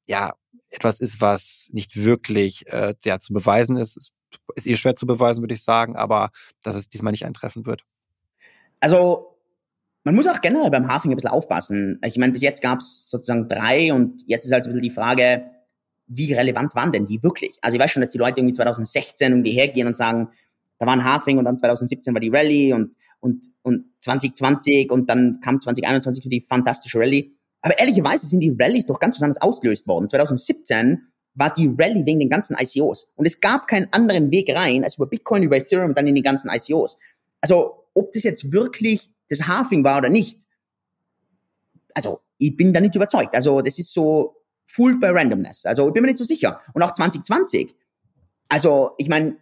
ja 0.07 0.33
etwas 0.69 0.99
ist, 0.99 1.21
was 1.21 1.69
nicht 1.71 1.95
wirklich 1.95 2.67
äh, 2.67 2.93
ja, 3.03 3.19
zu 3.19 3.33
beweisen 3.33 3.77
ist? 3.77 4.11
Ist 4.55 4.67
eh 4.67 4.75
schwer 4.75 4.95
zu 4.95 5.05
beweisen, 5.05 5.41
würde 5.41 5.53
ich 5.53 5.63
sagen, 5.63 5.95
aber 5.95 6.29
dass 6.63 6.75
es 6.75 6.89
diesmal 6.89 7.11
nicht 7.11 7.25
eintreffen 7.25 7.65
wird. 7.65 7.83
Also 8.79 9.37
man 10.03 10.15
muss 10.15 10.27
auch 10.27 10.41
generell 10.41 10.69
beim 10.69 10.87
Hafing 10.87 11.11
ein 11.11 11.15
bisschen 11.15 11.31
aufpassen. 11.31 11.99
Ich 12.05 12.17
meine, 12.17 12.31
bis 12.31 12.41
jetzt 12.41 12.61
gab 12.61 12.79
es 12.79 13.09
sozusagen 13.09 13.47
drei 13.47 13.91
und 13.91 14.21
jetzt 14.27 14.45
ist 14.45 14.51
halt 14.51 14.63
so 14.63 14.69
ein 14.69 14.73
bisschen 14.73 14.89
die 14.89 14.95
Frage, 14.95 15.45
wie 16.07 16.31
relevant 16.33 16.75
waren 16.75 16.91
denn 16.91 17.07
die 17.07 17.23
wirklich? 17.23 17.57
Also 17.61 17.75
ich 17.75 17.81
weiß 17.81 17.91
schon, 17.91 18.01
dass 18.01 18.11
die 18.11 18.19
Leute 18.19 18.39
irgendwie 18.39 18.53
2016 18.53 19.31
irgendwie 19.31 19.53
hergehen 19.53 19.87
und 19.87 19.95
sagen, 19.95 20.29
da 20.77 20.85
war 20.85 20.93
ein 20.93 21.03
Hafing 21.03 21.37
und 21.39 21.45
dann 21.45 21.57
2017 21.57 22.13
war 22.13 22.21
die 22.21 22.29
Rallye 22.29 22.73
und, 22.73 22.95
und, 23.19 23.47
und 23.63 23.85
2020 24.01 24.91
und 24.91 25.09
dann 25.09 25.39
kam 25.41 25.59
2021 25.59 26.29
die 26.29 26.41
fantastische 26.41 26.99
Rallye. 26.99 27.35
Aber 27.61 27.79
ehrlicherweise 27.79 28.27
sind 28.27 28.41
die 28.41 28.55
Rallyes 28.57 28.85
doch 28.85 28.99
ganz 28.99 29.15
besonders 29.15 29.41
ausgelöst 29.41 29.87
worden. 29.87 30.07
2017 30.07 31.01
war 31.35 31.53
die 31.53 31.67
Rallye 31.67 32.05
wegen 32.05 32.19
den 32.19 32.29
ganzen 32.29 32.55
ICOs. 32.57 33.09
Und 33.15 33.25
es 33.25 33.39
gab 33.39 33.67
keinen 33.67 33.87
anderen 33.91 34.31
Weg 34.31 34.53
rein, 34.55 34.83
als 34.83 34.95
über 34.95 35.05
Bitcoin, 35.05 35.43
über 35.43 35.57
Ethereum 35.57 35.93
dann 35.93 36.07
in 36.07 36.15
die 36.15 36.23
ganzen 36.23 36.49
ICOs. 36.49 36.97
Also, 37.41 37.85
ob 37.93 38.11
das 38.11 38.23
jetzt 38.23 38.51
wirklich 38.51 39.09
das 39.29 39.47
Halving 39.47 39.83
war 39.83 39.97
oder 39.97 40.09
nicht, 40.09 40.43
also, 41.93 42.21
ich 42.37 42.55
bin 42.55 42.73
da 42.73 42.81
nicht 42.81 42.95
überzeugt. 42.95 43.33
Also, 43.35 43.61
das 43.61 43.79
ist 43.79 43.93
so 43.93 44.35
fooled 44.65 44.99
by 44.99 45.07
randomness. 45.07 45.65
Also, 45.65 45.87
ich 45.87 45.93
bin 45.93 46.03
mir 46.03 46.09
nicht 46.09 46.17
so 46.17 46.25
sicher. 46.25 46.61
Und 46.73 46.83
auch 46.83 46.93
2020. 46.93 47.73
Also, 48.49 48.91
ich 48.97 49.07
meine, 49.07 49.37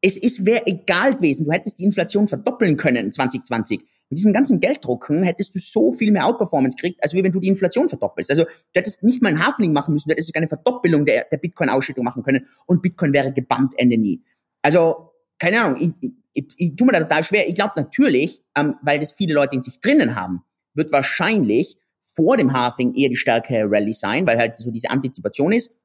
es 0.00 0.16
ist 0.16 0.44
wäre 0.46 0.66
egal 0.66 1.16
gewesen. 1.16 1.46
Du 1.46 1.52
hättest 1.52 1.78
die 1.78 1.84
Inflation 1.84 2.28
verdoppeln 2.28 2.76
können 2.76 3.12
2020. 3.12 3.84
Mit 4.10 4.18
diesem 4.18 4.32
ganzen 4.32 4.60
Gelddrucken 4.60 5.22
hättest 5.22 5.54
du 5.54 5.58
so 5.58 5.92
viel 5.92 6.12
mehr 6.12 6.26
Outperformance 6.26 6.76
gekriegt, 6.76 7.02
als 7.02 7.12
wenn 7.12 7.30
du 7.30 7.40
die 7.40 7.48
Inflation 7.48 7.88
verdoppelst. 7.88 8.30
Also 8.30 8.44
du 8.44 8.50
hättest 8.74 9.02
nicht 9.02 9.22
mal 9.22 9.28
ein 9.28 9.44
Hafling 9.44 9.72
machen 9.72 9.92
müssen, 9.92 10.08
du 10.08 10.12
hättest 10.12 10.28
sogar 10.28 10.40
eine 10.40 10.48
Verdoppelung 10.48 11.04
der, 11.04 11.26
der 11.30 11.36
Bitcoin-Ausschüttung 11.36 12.04
machen 12.04 12.22
können 12.22 12.46
und 12.66 12.80
Bitcoin 12.80 13.12
wäre 13.12 13.32
gebannt 13.32 13.74
Ende 13.76 13.98
nie. 13.98 14.22
Also, 14.62 15.12
keine 15.38 15.60
Ahnung, 15.60 15.78
ich, 15.78 15.92
ich, 16.00 16.12
ich, 16.32 16.46
ich 16.56 16.76
tue 16.76 16.86
mir 16.86 16.92
da 16.92 17.00
total 17.00 17.24
schwer. 17.24 17.48
Ich 17.48 17.54
glaube 17.54 17.74
natürlich, 17.76 18.44
ähm, 18.56 18.76
weil 18.82 18.98
das 18.98 19.12
viele 19.12 19.34
Leute 19.34 19.56
in 19.56 19.62
sich 19.62 19.78
drinnen 19.80 20.14
haben, 20.14 20.42
wird 20.74 20.90
wahrscheinlich 20.92 21.76
vor 22.00 22.36
dem 22.36 22.52
Halving 22.52 22.94
eher 22.94 23.10
die 23.10 23.16
stärkere 23.16 23.70
Rallye 23.70 23.92
sein, 23.92 24.26
weil 24.26 24.38
halt 24.38 24.56
so 24.56 24.70
diese 24.70 24.90
Antizipation 24.90 25.52
ist. 25.52 25.76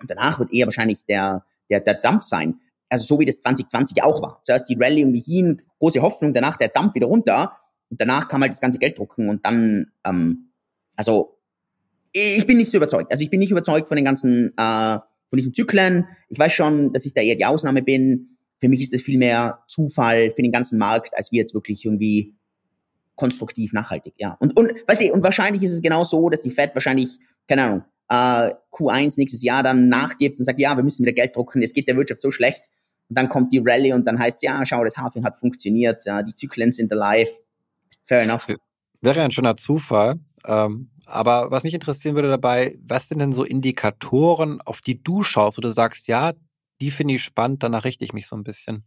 Und 0.00 0.10
danach 0.10 0.38
wird 0.38 0.52
eher 0.52 0.66
wahrscheinlich 0.66 1.04
der, 1.06 1.44
der, 1.70 1.80
der 1.80 1.94
Dump 1.94 2.24
sein. 2.24 2.60
Also 2.88 3.04
so 3.04 3.20
wie 3.20 3.24
das 3.24 3.40
2020 3.40 4.02
auch 4.02 4.20
war. 4.20 4.40
Zuerst 4.42 4.68
die 4.68 4.76
Rallye 4.78 5.00
irgendwie 5.00 5.20
hin, 5.20 5.62
große 5.78 6.02
Hoffnung, 6.02 6.34
danach 6.34 6.56
der 6.56 6.68
Dump 6.68 6.94
wieder 6.94 7.06
runter 7.06 7.56
danach 7.90 8.28
kam 8.28 8.42
halt 8.42 8.52
das 8.52 8.60
ganze 8.60 8.78
Geld 8.78 8.98
drucken 8.98 9.28
und 9.28 9.44
dann, 9.44 9.92
ähm, 10.04 10.50
also 10.96 11.36
ich 12.12 12.46
bin 12.46 12.56
nicht 12.56 12.70
so 12.70 12.76
überzeugt. 12.76 13.10
Also 13.10 13.22
ich 13.22 13.30
bin 13.30 13.40
nicht 13.40 13.50
überzeugt 13.50 13.88
von 13.88 13.96
den 13.96 14.04
ganzen, 14.04 14.52
äh, 14.56 14.98
von 15.28 15.36
diesen 15.36 15.54
Zyklen. 15.54 16.06
Ich 16.28 16.38
weiß 16.38 16.52
schon, 16.52 16.92
dass 16.92 17.06
ich 17.06 17.14
da 17.14 17.20
eher 17.20 17.36
die 17.36 17.44
Ausnahme 17.44 17.82
bin. 17.82 18.36
Für 18.58 18.68
mich 18.68 18.80
ist 18.80 18.92
das 18.92 19.02
viel 19.02 19.18
mehr 19.18 19.62
Zufall 19.68 20.32
für 20.32 20.42
den 20.42 20.52
ganzen 20.52 20.78
Markt, 20.78 21.16
als 21.16 21.32
wir 21.32 21.38
jetzt 21.38 21.54
wirklich 21.54 21.84
irgendwie 21.84 22.34
konstruktiv 23.14 23.72
nachhaltig, 23.74 24.14
ja. 24.16 24.36
Und, 24.40 24.56
und, 24.56 24.72
weißt 24.86 25.02
du, 25.02 25.12
und 25.12 25.22
wahrscheinlich 25.22 25.62
ist 25.62 25.72
es 25.72 25.82
genau 25.82 26.04
so, 26.04 26.30
dass 26.30 26.40
die 26.40 26.50
Fed 26.50 26.70
wahrscheinlich, 26.74 27.18
keine 27.46 27.62
Ahnung, 27.64 27.84
äh, 28.08 28.54
Q1 28.72 29.14
nächstes 29.18 29.42
Jahr 29.42 29.62
dann 29.62 29.88
nachgibt 29.88 30.38
und 30.38 30.44
sagt, 30.46 30.58
ja, 30.58 30.74
wir 30.74 30.82
müssen 30.82 31.04
wieder 31.04 31.12
Geld 31.12 31.36
drucken, 31.36 31.62
es 31.62 31.74
geht 31.74 31.86
der 31.86 31.96
Wirtschaft 31.96 32.22
so 32.22 32.30
schlecht. 32.30 32.64
Und 33.10 33.18
dann 33.18 33.28
kommt 33.28 33.52
die 33.52 33.60
Rallye 33.62 33.92
und 33.92 34.06
dann 34.06 34.18
heißt 34.18 34.42
ja, 34.42 34.64
schau, 34.64 34.84
das 34.84 34.96
Halving 34.96 35.24
hat 35.24 35.38
funktioniert, 35.38 36.04
ja, 36.06 36.22
die 36.22 36.32
Zyklen 36.32 36.72
sind 36.72 36.92
alive. 36.92 37.30
Fair 38.10 38.22
enough. 38.22 38.48
Wäre 39.00 39.22
ein 39.22 39.30
schöner 39.30 39.56
Zufall. 39.56 40.18
Ähm, 40.44 40.90
aber 41.06 41.52
was 41.52 41.62
mich 41.62 41.74
interessieren 41.74 42.16
würde 42.16 42.28
dabei, 42.28 42.76
was 42.82 43.06
sind 43.06 43.20
denn 43.20 43.32
so 43.32 43.44
Indikatoren, 43.44 44.60
auf 44.62 44.80
die 44.80 45.00
du 45.00 45.22
schaust, 45.22 45.58
wo 45.58 45.60
du 45.60 45.70
sagst, 45.70 46.08
ja, 46.08 46.32
die 46.80 46.90
finde 46.90 47.14
ich 47.14 47.22
spannend, 47.22 47.62
danach 47.62 47.84
richte 47.84 48.04
ich 48.04 48.12
mich 48.12 48.26
so 48.26 48.34
ein 48.34 48.42
bisschen? 48.42 48.82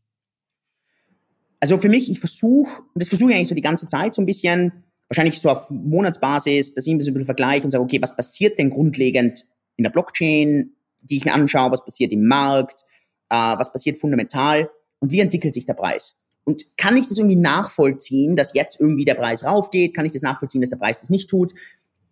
Also 1.62 1.80
für 1.80 1.88
mich, 1.88 2.12
ich 2.12 2.20
versuche, 2.20 2.70
und 2.94 3.02
das 3.02 3.08
versuche 3.08 3.30
ich 3.30 3.38
eigentlich 3.38 3.48
so 3.48 3.56
die 3.56 3.62
ganze 3.62 3.88
Zeit 3.88 4.14
so 4.14 4.22
ein 4.22 4.26
bisschen, 4.26 4.84
wahrscheinlich 5.08 5.40
so 5.40 5.50
auf 5.50 5.70
Monatsbasis, 5.70 6.74
dass 6.74 6.86
ich 6.86 6.92
ein 6.92 6.98
bisschen 6.98 7.26
vergleiche 7.26 7.64
und 7.64 7.72
sage, 7.72 7.84
okay, 7.84 8.02
was 8.02 8.18
passiert 8.18 8.60
denn 8.60 8.72
grundlegend 8.72 9.46
in 9.78 9.84
der 9.84 9.92
Blockchain, 9.92 10.76
die 11.00 11.16
ich 11.16 11.24
mir 11.24 11.34
anschaue, 11.34 11.72
was 11.72 11.86
passiert 11.86 12.12
im 12.12 12.28
Markt, 12.28 12.84
äh, 13.30 13.36
was 13.36 13.72
passiert 13.72 13.98
fundamental 14.00 14.70
und 15.00 15.14
wie 15.14 15.22
entwickelt 15.22 15.54
sich 15.54 15.66
der 15.66 15.76
Preis? 15.76 16.20
Und 16.46 16.66
kann 16.78 16.98
ich 16.98 17.08
das 17.08 17.18
irgendwie 17.18 17.38
nachvollziehen, 17.38 18.36
dass 18.36 18.54
jetzt 18.54 18.80
irgendwie 18.80 19.06
der 19.06 19.16
Preis 19.16 19.46
raufgeht? 19.46 19.94
Kann 19.94 20.06
ich 20.06 20.12
das 20.12 20.22
nachvollziehen, 20.22 20.62
dass 20.62 20.70
der 20.70 20.78
Preis 20.78 21.00
das 21.00 21.10
nicht 21.10 21.30
tut? 21.30 21.54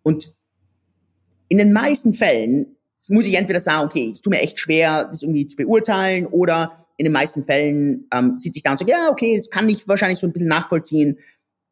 Und 0.02 0.34
in 1.48 1.58
den 1.58 1.72
meisten 1.72 2.14
Fällen 2.14 2.76
muss 3.08 3.26
ich 3.26 3.34
entweder 3.34 3.60
sagen, 3.60 3.86
okay, 3.86 4.10
es 4.12 4.22
tut 4.22 4.30
mir 4.30 4.40
echt 4.40 4.60
schwer, 4.60 5.04
das 5.04 5.22
irgendwie 5.22 5.48
zu 5.48 5.56
beurteilen, 5.56 6.26
oder 6.26 6.76
in 6.96 7.04
den 7.04 7.12
meisten 7.12 7.42
Fällen 7.42 8.06
ähm, 8.12 8.38
sitze 8.38 8.58
ich 8.58 8.62
da 8.62 8.72
und 8.72 8.78
sage, 8.78 8.92
ja, 8.92 9.10
okay, 9.10 9.36
das 9.36 9.50
kann 9.50 9.68
ich 9.68 9.88
wahrscheinlich 9.88 10.20
so 10.20 10.26
ein 10.26 10.32
bisschen 10.32 10.48
nachvollziehen. 10.48 11.18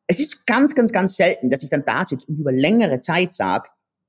Es 0.07 0.19
ist 0.19 0.45
ganz, 0.47 0.75
ganz, 0.75 0.93
ganz 0.93 1.17
selten, 1.17 1.51
dass 1.51 1.63
ich 1.63 1.71
dann 1.71 1.85
da 1.85 2.05
sitze 2.05 2.27
und 2.27 2.39
über 2.39 2.51
längere 2.51 3.01
Zeit 3.01 3.33
sage, 3.33 3.69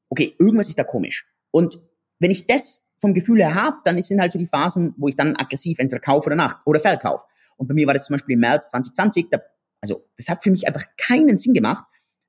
okay, 0.10 0.34
irgendwas 0.40 0.68
ist 0.68 0.80
da 0.80 0.84
komisch. 0.84 1.28
Und 1.52 1.82
wenn 2.20 2.32
ich 2.32 2.48
das 2.48 2.88
vom 3.02 3.14
Gefühl 3.14 3.40
her 3.40 3.56
habe, 3.56 3.78
dann 3.84 4.02
sind 4.02 4.22
halt 4.22 4.32
so 4.32 4.40
die 4.40 4.46
Phasen, 4.46 4.94
wo 4.98 5.08
ich 5.08 5.16
dann 5.16 5.36
aggressiv 5.36 5.80
entweder 5.80 6.00
kaufe 6.00 6.28
oder 6.28 6.36
nach 6.36 6.66
oder 6.66 6.80
verkaufe. 6.80 7.26
Und 7.58 7.68
bei 7.68 7.74
mir 7.74 7.88
war 7.88 7.94
das 7.94 8.06
zum 8.06 8.14
Beispiel 8.14 8.36
im 8.36 8.40
März 8.40 8.70
2020, 8.70 9.28
da, 9.30 9.42
also 9.82 10.08
das 10.18 10.30
hat 10.30 10.44
für 10.44 10.52
mich 10.52 10.68
einfach 10.68 10.86
keinen 10.98 11.38
Sinn 11.38 11.54
gemacht, 11.54 11.84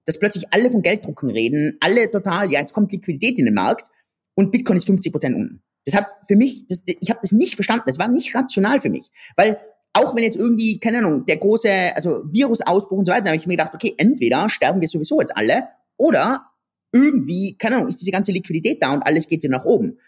dass 0.06 0.18
plötzlich 0.18 0.46
alle 0.52 0.70
von 0.70 0.82
Gelddrucken 0.82 1.30
reden, 1.30 1.76
alle 1.80 2.11
total, 2.11 2.50
ja, 2.50 2.61
jetzt 2.61 2.72
kommt 2.72 2.90
Liquidität 2.90 3.38
in 3.38 3.44
den 3.44 3.54
Markt 3.54 3.88
und 4.35 4.50
Bitcoin 4.50 4.78
ist 4.78 4.87
50 4.87 5.12
Prozent 5.12 5.37
unten. 5.37 5.62
Das 5.85 5.94
hat 5.94 6.06
für 6.26 6.37
mich, 6.37 6.66
das, 6.66 6.85
ich 6.87 7.11
habe 7.11 7.20
das 7.22 7.32
nicht 7.32 7.54
verstanden. 7.54 7.85
Das 7.87 7.98
war 7.98 8.08
nicht 8.08 8.35
rational 8.35 8.80
für 8.80 8.88
mich, 8.88 9.11
weil 9.37 9.58
auch 9.92 10.16
wenn 10.16 10.22
jetzt 10.22 10.37
irgendwie, 10.37 10.80
keine 10.80 10.98
Ahnung, 10.98 11.26
der 11.26 11.37
große, 11.37 11.94
also 11.94 12.22
Virusausbruch 12.30 12.98
und 12.98 13.04
so 13.04 13.12
weiter, 13.12 13.26
habe 13.26 13.37
ich 13.37 13.46
mir 13.46 13.56
gedacht, 13.56 13.74
okay, 13.74 13.94
entweder 13.98 14.48
sterben 14.48 14.80
wir 14.80 14.88
sowieso 14.88 15.20
jetzt 15.20 15.37
alle 15.37 15.68
oder 15.96 16.46
irgendwie, 16.92 17.56
keine 17.58 17.76
Ahnung, 17.76 17.88
ist 17.88 18.00
diese 18.00 18.11
ganze 18.11 18.32
Liquidität 18.32 18.82
da 18.82 18.94
und 18.94 19.02
alles 19.02 19.28
geht 19.28 19.42
wieder 19.42 19.56
nach 19.58 19.64
oben. 19.64 19.98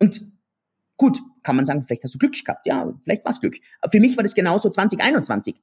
Und 0.00 0.26
gut, 0.96 1.20
kann 1.42 1.56
man 1.56 1.64
sagen, 1.66 1.84
vielleicht 1.84 2.04
hast 2.04 2.14
du 2.14 2.18
Glück 2.18 2.32
gehabt. 2.44 2.66
Ja, 2.66 2.92
vielleicht 3.02 3.24
war 3.24 3.32
es 3.32 3.40
Glück. 3.40 3.56
Für 3.90 4.00
mich 4.00 4.16
war 4.16 4.24
das 4.24 4.34
genauso 4.34 4.70
2021. 4.70 5.60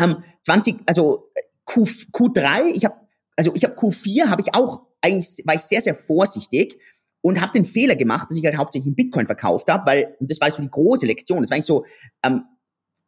Ähm, 0.00 0.22
20, 0.42 0.80
also 0.86 1.30
Q, 1.64 1.84
Q3, 1.84 2.72
ich 2.74 2.84
habe, 2.84 2.96
also 3.36 3.54
ich 3.54 3.64
habe 3.64 3.74
Q4, 3.74 4.28
habe 4.28 4.42
ich 4.42 4.54
auch, 4.54 4.82
eigentlich 5.00 5.42
war 5.44 5.54
ich 5.54 5.62
sehr, 5.62 5.80
sehr 5.80 5.94
vorsichtig 5.94 6.78
und 7.22 7.40
habe 7.40 7.52
den 7.52 7.64
Fehler 7.64 7.96
gemacht, 7.96 8.30
dass 8.30 8.38
ich 8.38 8.44
halt 8.44 8.56
hauptsächlich 8.56 8.88
in 8.88 8.94
Bitcoin 8.94 9.26
verkauft 9.26 9.68
habe, 9.68 9.86
weil, 9.86 10.16
und 10.20 10.30
das 10.30 10.40
war 10.40 10.50
so 10.50 10.62
die 10.62 10.70
große 10.70 11.06
Lektion, 11.06 11.40
das 11.40 11.50
war 11.50 11.56
eigentlich 11.56 11.66
so, 11.66 11.84
ähm, 12.22 12.44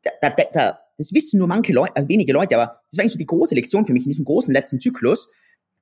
da, 0.02 0.30
da, 0.30 0.44
da, 0.52 0.80
das 0.96 1.12
wissen 1.12 1.38
nur 1.38 1.46
manche 1.46 1.72
Leute, 1.72 1.94
also 1.94 2.08
wenige 2.08 2.32
Leute, 2.32 2.56
aber 2.56 2.80
das 2.90 2.98
war 2.98 3.02
eigentlich 3.02 3.12
so 3.12 3.18
die 3.18 3.26
große 3.26 3.54
Lektion 3.54 3.86
für 3.86 3.92
mich 3.92 4.04
in 4.04 4.10
diesem 4.10 4.24
großen 4.24 4.52
letzten 4.52 4.80
Zyklus, 4.80 5.30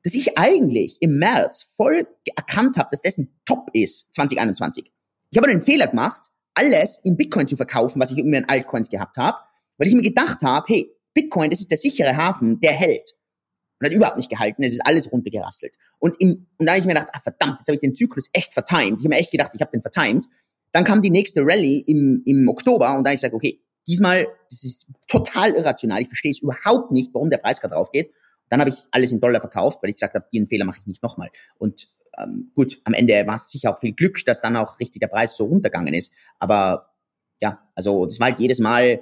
dass 0.06 0.14
ich 0.14 0.38
eigentlich 0.38 0.98
im 1.00 1.18
März 1.18 1.72
voll 1.74 2.06
erkannt 2.36 2.76
habe, 2.76 2.90
dass 2.92 3.02
das 3.02 3.18
ein 3.18 3.28
Top 3.44 3.70
ist, 3.72 4.14
2021. 4.14 4.92
Ich 5.30 5.36
habe 5.36 5.48
den 5.48 5.60
Fehler 5.60 5.88
gemacht, 5.88 6.28
alles 6.54 7.00
in 7.02 7.16
Bitcoin 7.16 7.48
zu 7.48 7.56
verkaufen, 7.56 8.00
was 8.00 8.12
ich 8.12 8.18
irgendwie 8.18 8.36
an 8.36 8.44
Altcoins 8.44 8.88
gehabt 8.88 9.16
habe, 9.16 9.36
weil 9.78 9.88
ich 9.88 9.94
mir 9.94 10.02
gedacht 10.02 10.42
habe, 10.42 10.64
hey, 10.68 10.92
Bitcoin, 11.12 11.50
das 11.50 11.58
ist 11.58 11.72
der 11.72 11.78
sichere 11.78 12.16
Hafen, 12.16 12.60
der 12.60 12.70
hält. 12.70 13.14
Und 13.80 13.86
hat 13.88 13.92
überhaupt 13.92 14.16
nicht 14.16 14.30
gehalten, 14.30 14.62
es 14.62 14.74
ist 14.74 14.86
alles 14.86 15.10
runtergerasselt. 15.10 15.74
Und, 15.98 16.14
im, 16.20 16.46
und 16.56 16.66
da 16.66 16.72
habe 16.72 16.78
ich 16.78 16.86
mir 16.86 16.94
gedacht, 16.94 17.08
ah, 17.12 17.20
verdammt, 17.20 17.58
jetzt 17.58 17.66
habe 17.66 17.74
ich 17.74 17.80
den 17.80 17.96
Zyklus 17.96 18.30
echt 18.32 18.52
vertimed. 18.52 19.00
Ich 19.00 19.06
habe 19.06 19.08
mir 19.08 19.16
echt 19.16 19.32
gedacht, 19.32 19.50
ich 19.54 19.60
habe 19.60 19.72
den 19.72 19.82
vertimed. 19.82 20.26
Dann 20.70 20.84
kam 20.84 21.02
die 21.02 21.10
nächste 21.10 21.40
Rallye 21.40 21.80
im, 21.80 22.22
im 22.26 22.48
Oktober 22.48 22.90
und 22.90 22.98
dann 22.98 23.06
habe 23.06 23.14
ich 23.14 23.22
gesagt, 23.22 23.34
okay, 23.34 23.60
diesmal, 23.88 24.28
das 24.50 24.62
ist 24.62 24.86
total 25.08 25.50
irrational. 25.56 26.00
Ich 26.00 26.08
verstehe 26.08 26.30
es 26.30 26.42
überhaupt 26.42 26.92
nicht, 26.92 27.12
warum 27.12 27.28
der 27.28 27.38
Preis 27.38 27.60
gerade 27.60 27.74
draufgeht. 27.74 28.12
Dann 28.48 28.60
habe 28.60 28.70
ich 28.70 28.86
alles 28.90 29.12
in 29.12 29.20
Dollar 29.20 29.40
verkauft, 29.40 29.82
weil 29.82 29.90
ich 29.90 29.96
gesagt 29.96 30.14
habe, 30.14 30.26
den 30.32 30.46
Fehler 30.46 30.64
mache 30.64 30.78
ich 30.80 30.86
nicht 30.86 31.02
nochmal. 31.02 31.30
Und 31.58 31.88
ähm, 32.18 32.50
gut, 32.54 32.80
am 32.84 32.94
Ende 32.94 33.26
war 33.26 33.34
es 33.34 33.50
sicher 33.50 33.74
auch 33.74 33.80
viel 33.80 33.92
Glück, 33.92 34.24
dass 34.24 34.40
dann 34.40 34.56
auch 34.56 34.80
richtig 34.80 35.00
der 35.00 35.08
Preis 35.08 35.36
so 35.36 35.44
runtergegangen 35.44 35.94
ist. 35.94 36.12
Aber 36.38 36.94
ja, 37.40 37.60
also 37.74 38.06
das 38.06 38.20
war 38.20 38.28
halt 38.28 38.38
jedes 38.38 38.58
Mal, 38.58 39.00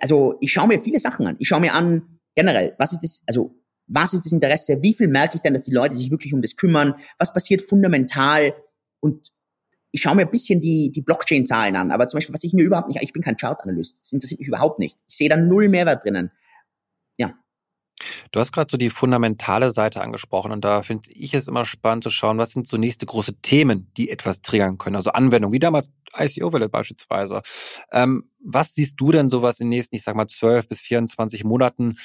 also 0.00 0.36
ich 0.40 0.52
schaue 0.52 0.68
mir 0.68 0.80
viele 0.80 0.98
Sachen 0.98 1.26
an. 1.26 1.36
Ich 1.38 1.48
schaue 1.48 1.60
mir 1.60 1.74
an, 1.74 2.18
generell, 2.34 2.74
was 2.78 2.92
ist 2.92 3.02
das, 3.02 3.22
also 3.26 3.54
was 3.86 4.14
ist 4.14 4.24
das 4.24 4.32
Interesse? 4.32 4.82
Wie 4.82 4.94
viel 4.94 5.08
merke 5.08 5.36
ich 5.36 5.42
denn, 5.42 5.52
dass 5.52 5.62
die 5.62 5.72
Leute 5.72 5.94
sich 5.94 6.10
wirklich 6.10 6.32
um 6.32 6.40
das 6.40 6.56
kümmern? 6.56 6.94
Was 7.18 7.32
passiert 7.32 7.62
fundamental? 7.62 8.54
Und 9.00 9.32
ich 9.90 10.00
schaue 10.00 10.16
mir 10.16 10.22
ein 10.22 10.30
bisschen 10.30 10.60
die, 10.60 10.90
die 10.90 11.02
Blockchain-Zahlen 11.02 11.76
an, 11.76 11.90
aber 11.90 12.08
zum 12.08 12.16
Beispiel, 12.18 12.34
was 12.34 12.44
ich 12.44 12.54
mir 12.54 12.62
überhaupt 12.62 12.88
nicht, 12.88 13.00
ich 13.02 13.12
bin 13.12 13.22
kein 13.22 13.36
Chart-Analyst, 13.36 14.00
das 14.00 14.12
interessiert 14.12 14.40
mich 14.40 14.48
überhaupt 14.48 14.78
nicht. 14.78 14.98
Ich 15.06 15.16
sehe 15.16 15.28
da 15.28 15.36
null 15.36 15.68
Mehrwert 15.68 16.04
drinnen. 16.04 16.30
Ja. 17.18 17.34
Du 18.30 18.40
hast 18.40 18.52
gerade 18.52 18.70
so 18.70 18.76
die 18.76 18.90
fundamentale 18.90 19.70
Seite 19.70 20.00
angesprochen 20.00 20.52
und 20.52 20.64
da 20.64 20.82
finde 20.82 21.10
ich 21.12 21.34
es 21.34 21.48
immer 21.48 21.64
spannend 21.64 22.04
zu 22.04 22.10
schauen, 22.10 22.38
was 22.38 22.52
sind 22.52 22.68
so 22.68 22.76
nächste 22.76 23.06
große 23.06 23.34
Themen, 23.42 23.90
die 23.96 24.10
etwas 24.10 24.42
triggern 24.42 24.78
können, 24.78 24.96
also 24.96 25.12
Anwendungen, 25.12 25.52
wie 25.52 25.58
damals 25.58 25.90
ICO-Welle 26.16 26.68
beispielsweise. 26.68 27.42
Ähm, 27.90 28.30
was 28.40 28.74
siehst 28.74 29.00
du 29.00 29.12
denn 29.12 29.30
sowas 29.30 29.60
in 29.60 29.70
den 29.70 29.76
nächsten, 29.76 29.96
ich 29.96 30.02
sag 30.02 30.16
mal, 30.16 30.28
12 30.28 30.68
bis 30.68 30.80
24 30.80 31.44
Monaten, 31.44 31.96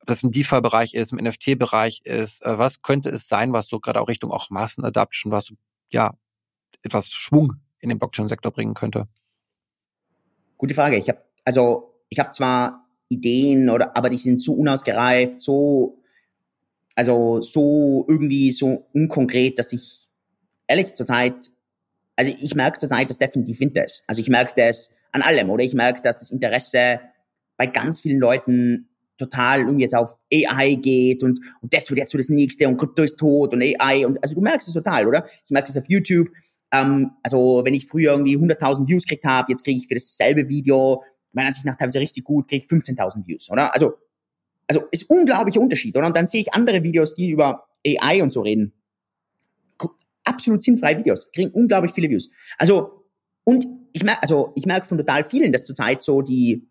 ob 0.00 0.06
das 0.06 0.22
im 0.22 0.30
DeFi-Bereich 0.30 0.94
ist, 0.94 1.12
im 1.12 1.18
NFT-Bereich 1.18 2.02
ist, 2.04 2.44
äh, 2.44 2.58
was 2.58 2.82
könnte 2.82 3.10
es 3.10 3.28
sein, 3.28 3.52
was 3.52 3.68
so 3.68 3.80
gerade 3.80 4.00
auch 4.00 4.08
Richtung 4.08 4.30
auch 4.30 4.50
Massenadaption, 4.50 5.32
was 5.32 5.52
ja, 5.90 6.14
etwas 6.82 7.10
Schwung 7.10 7.56
in 7.80 7.88
den 7.88 7.98
Blockchain-Sektor 7.98 8.52
bringen 8.52 8.74
könnte? 8.74 9.08
Gute 10.56 10.74
Frage. 10.74 10.96
Ich 10.96 11.08
habe 11.08 11.22
also 11.44 11.94
ich 12.08 12.18
habe 12.18 12.32
zwar 12.32 12.86
Ideen 13.10 13.68
oder 13.68 13.96
aber 13.96 14.08
die 14.08 14.16
sind 14.16 14.40
so 14.40 14.54
unausgereift, 14.54 15.40
so 15.40 15.98
also 16.94 17.40
so 17.40 18.06
irgendwie 18.08 18.52
so 18.52 18.86
unkonkret, 18.94 19.58
dass 19.58 19.72
ich 19.72 20.08
ehrlich 20.66 20.94
zurzeit 20.94 21.50
also 22.20 22.34
ich 22.38 22.54
merke 22.54 22.78
zurzeit 22.78 23.08
das 23.08 23.18
definitiv 23.18 23.60
Winter 23.60 23.84
ist. 23.84 24.04
Also 24.06 24.20
ich 24.20 24.28
merke 24.28 24.52
das 24.54 24.94
an 25.10 25.22
allem 25.22 25.48
oder 25.48 25.64
ich 25.64 25.72
merke, 25.72 26.02
dass 26.02 26.18
das 26.18 26.30
Interesse 26.30 27.00
bei 27.56 27.66
ganz 27.66 28.00
vielen 28.00 28.18
Leuten 28.18 28.90
total 29.16 29.60
irgendwie 29.60 29.82
jetzt 29.82 29.94
auf 29.94 30.18
AI 30.32 30.74
geht 30.74 31.22
und, 31.22 31.40
und 31.60 31.74
das 31.74 31.88
wird 31.90 31.98
jetzt 31.98 32.12
so 32.12 32.18
das 32.18 32.28
nächste 32.28 32.68
und 32.68 32.76
Krypto 32.76 33.02
ist 33.02 33.16
tot 33.16 33.54
und 33.54 33.62
AI 33.62 34.06
und 34.06 34.22
also 34.22 34.34
du 34.34 34.40
merkst 34.42 34.68
es 34.68 34.74
total, 34.74 35.06
oder? 35.06 35.26
Ich 35.44 35.50
merke 35.50 35.68
das 35.68 35.78
auf 35.78 35.84
YouTube. 35.88 36.28
Ähm, 36.72 37.12
also 37.22 37.62
wenn 37.64 37.74
ich 37.74 37.86
früher 37.86 38.12
irgendwie 38.12 38.36
100.000 38.36 38.86
Views 38.86 39.04
gekriegt 39.04 39.24
habe, 39.24 39.50
jetzt 39.50 39.64
kriege 39.64 39.78
ich 39.78 39.88
für 39.88 39.94
dasselbe 39.94 40.48
Video, 40.48 41.02
meiner 41.32 41.48
Ansicht 41.48 41.66
nach 41.66 41.76
teilweise 41.76 42.00
richtig 42.00 42.24
gut, 42.24 42.48
kriege 42.48 42.64
ich 42.64 42.70
15.000 42.70 43.26
Views, 43.26 43.50
oder? 43.50 43.72
Also, 43.74 43.94
also 44.66 44.84
ist 44.90 45.08
unglaublicher 45.10 45.60
Unterschied, 45.60 45.96
oder? 45.96 46.06
Und 46.06 46.16
dann 46.16 46.26
sehe 46.26 46.40
ich 46.40 46.54
andere 46.54 46.82
Videos, 46.82 47.14
die 47.14 47.30
über 47.30 47.66
AI 47.86 48.22
und 48.22 48.30
so 48.30 48.42
reden. 48.42 48.72
Absolut 50.24 50.62
sinnfreie 50.62 50.98
Videos, 50.98 51.30
kriegen 51.32 51.50
unglaublich 51.50 51.92
viele 51.92 52.08
Views. 52.08 52.30
Also, 52.58 53.04
und 53.44 53.66
ich 53.92 54.02
merke, 54.04 54.22
also 54.22 54.52
ich 54.54 54.66
merke 54.66 54.86
von 54.86 54.98
total 54.98 55.24
vielen, 55.24 55.52
dass 55.52 55.64
zurzeit 55.64 56.02
so 56.02 56.22
die, 56.22 56.68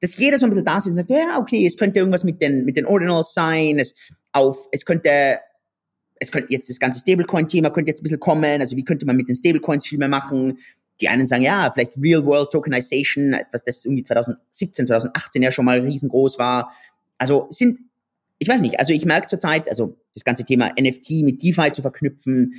dass 0.00 0.16
jeder 0.16 0.38
so 0.38 0.46
ein 0.46 0.50
bisschen 0.50 0.64
da 0.64 0.80
sitzt 0.80 0.88
und 0.88 0.94
sagt, 0.94 1.10
ja, 1.10 1.38
okay, 1.38 1.66
es 1.66 1.76
könnte 1.76 2.00
irgendwas 2.00 2.24
mit 2.24 2.42
den, 2.42 2.64
mit 2.64 2.76
den 2.76 2.86
Ordinals 2.86 3.34
sein, 3.34 3.78
es 3.78 3.94
auf, 4.32 4.68
es 4.72 4.84
könnte, 4.84 5.38
es 6.20 6.30
könnte 6.30 6.52
jetzt 6.52 6.68
das 6.68 6.78
ganze 6.78 7.00
Stablecoin-Thema 7.00 7.70
könnte 7.70 7.90
jetzt 7.90 8.00
ein 8.00 8.04
bisschen 8.04 8.20
kommen, 8.20 8.60
also 8.60 8.76
wie 8.76 8.84
könnte 8.84 9.06
man 9.06 9.16
mit 9.16 9.28
den 9.28 9.36
Stablecoins 9.36 9.86
viel 9.86 9.98
mehr 9.98 10.08
machen? 10.08 10.58
Die 11.00 11.08
einen 11.08 11.26
sagen, 11.26 11.42
ja, 11.42 11.70
vielleicht 11.72 11.92
Real-World 11.96 12.50
Tokenization, 12.50 13.32
etwas, 13.32 13.64
das 13.64 13.84
irgendwie 13.84 14.02
2017, 14.02 14.86
2018 14.86 15.42
ja 15.42 15.52
schon 15.52 15.64
mal 15.64 15.80
riesengroß 15.80 16.38
war. 16.38 16.72
Also 17.18 17.46
sind, 17.50 17.78
ich 18.38 18.48
weiß 18.48 18.60
nicht, 18.62 18.78
also 18.78 18.92
ich 18.92 19.04
merke 19.04 19.28
zurzeit, 19.28 19.68
also 19.68 19.96
das 20.14 20.24
ganze 20.24 20.44
Thema 20.44 20.72
NFT 20.80 21.22
mit 21.22 21.42
DeFi 21.42 21.72
zu 21.72 21.82
verknüpfen. 21.82 22.54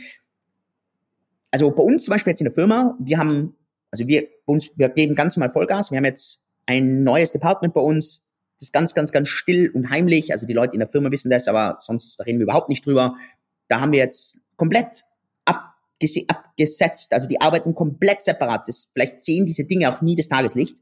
Also 1.52 1.72
bei 1.72 1.84
uns 1.84 2.06
zum 2.06 2.14
Beispiel 2.14 2.32
jetzt 2.32 2.42
in 2.42 2.46
der 2.46 2.54
Firma, 2.54 2.96
wir 3.00 3.18
haben, 3.18 3.56
also 3.92 4.08
wir, 4.08 4.28
uns, 4.46 4.70
wir 4.76 4.90
geben 4.90 5.16
ganz 5.16 5.36
normal 5.36 5.52
Vollgas. 5.52 5.92
Wir 5.92 5.98
haben 5.98 6.06
jetzt 6.06 6.46
ein 6.66 7.04
neues 7.04 7.32
Department 7.32 7.74
bei 7.74 7.82
uns, 7.82 8.26
das 8.58 8.68
ist 8.68 8.74
ganz, 8.74 8.94
ganz, 8.94 9.12
ganz 9.12 9.30
still 9.30 9.72
und 9.74 9.90
heimlich. 9.90 10.32
Also 10.32 10.46
die 10.46 10.54
Leute 10.54 10.74
in 10.74 10.80
der 10.80 10.88
Firma 10.88 11.12
wissen 11.12 11.32
das, 11.32 11.48
aber 11.48 11.80
sonst 11.82 12.20
reden 12.26 12.40
wir 12.40 12.44
überhaupt 12.44 12.70
nicht 12.70 12.86
drüber. 12.86 13.16
Da 13.70 13.80
haben 13.80 13.92
wir 13.92 14.00
jetzt 14.00 14.40
komplett 14.58 15.06
abgesetzt. 16.60 17.14
Also 17.14 17.28
die 17.28 17.42
arbeiten 17.42 17.74
komplett 17.74 18.22
separat. 18.22 18.68
Das, 18.68 18.90
vielleicht 18.94 19.22
sehen 19.22 19.46
diese 19.46 19.64
Dinge 19.64 19.94
auch 19.94 20.02
nie 20.02 20.16
das 20.16 20.28
Tageslicht. 20.28 20.78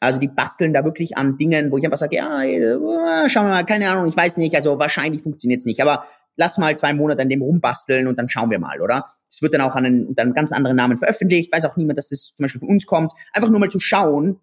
Also 0.00 0.20
die 0.20 0.28
basteln 0.28 0.72
da 0.72 0.84
wirklich 0.84 1.16
an 1.16 1.36
Dingen, 1.36 1.72
wo 1.72 1.78
ich 1.78 1.84
einfach 1.84 1.98
sage, 1.98 2.16
ja, 2.16 2.42
äh, 2.42 3.28
schauen 3.28 3.46
wir 3.46 3.50
mal, 3.50 3.66
keine 3.66 3.90
Ahnung, 3.90 4.06
ich 4.06 4.16
weiß 4.16 4.36
nicht, 4.36 4.54
also 4.54 4.78
wahrscheinlich 4.78 5.22
funktioniert's 5.22 5.66
nicht, 5.66 5.82
aber 5.82 6.04
lass 6.36 6.56
mal 6.56 6.78
zwei 6.78 6.92
Monate 6.92 7.22
an 7.22 7.28
dem 7.28 7.42
rumbasteln 7.42 8.06
und 8.06 8.16
dann 8.16 8.28
schauen 8.28 8.50
wir 8.50 8.60
mal, 8.60 8.80
oder? 8.80 9.06
Es 9.28 9.42
wird 9.42 9.54
dann 9.54 9.60
auch 9.60 9.74
an 9.74 9.84
einen, 9.84 10.06
unter 10.06 10.22
einem 10.22 10.34
ganz 10.34 10.52
anderen 10.52 10.76
Namen 10.76 10.98
veröffentlicht, 10.98 11.52
weiß 11.52 11.64
auch 11.64 11.76
niemand, 11.76 11.98
dass 11.98 12.10
das 12.10 12.32
zum 12.34 12.44
Beispiel 12.44 12.60
von 12.60 12.68
uns 12.68 12.86
kommt. 12.86 13.12
Einfach 13.32 13.50
nur 13.50 13.58
mal 13.58 13.68
zu 13.70 13.80
schauen, 13.80 14.38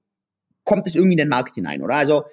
kommt 0.66 0.88
es 0.88 0.96
irgendwie 0.96 1.14
in 1.14 1.20
den 1.20 1.30
Markt 1.30 1.56
hinein, 1.56 1.82
oder? 1.82 1.96
Also 1.96 2.26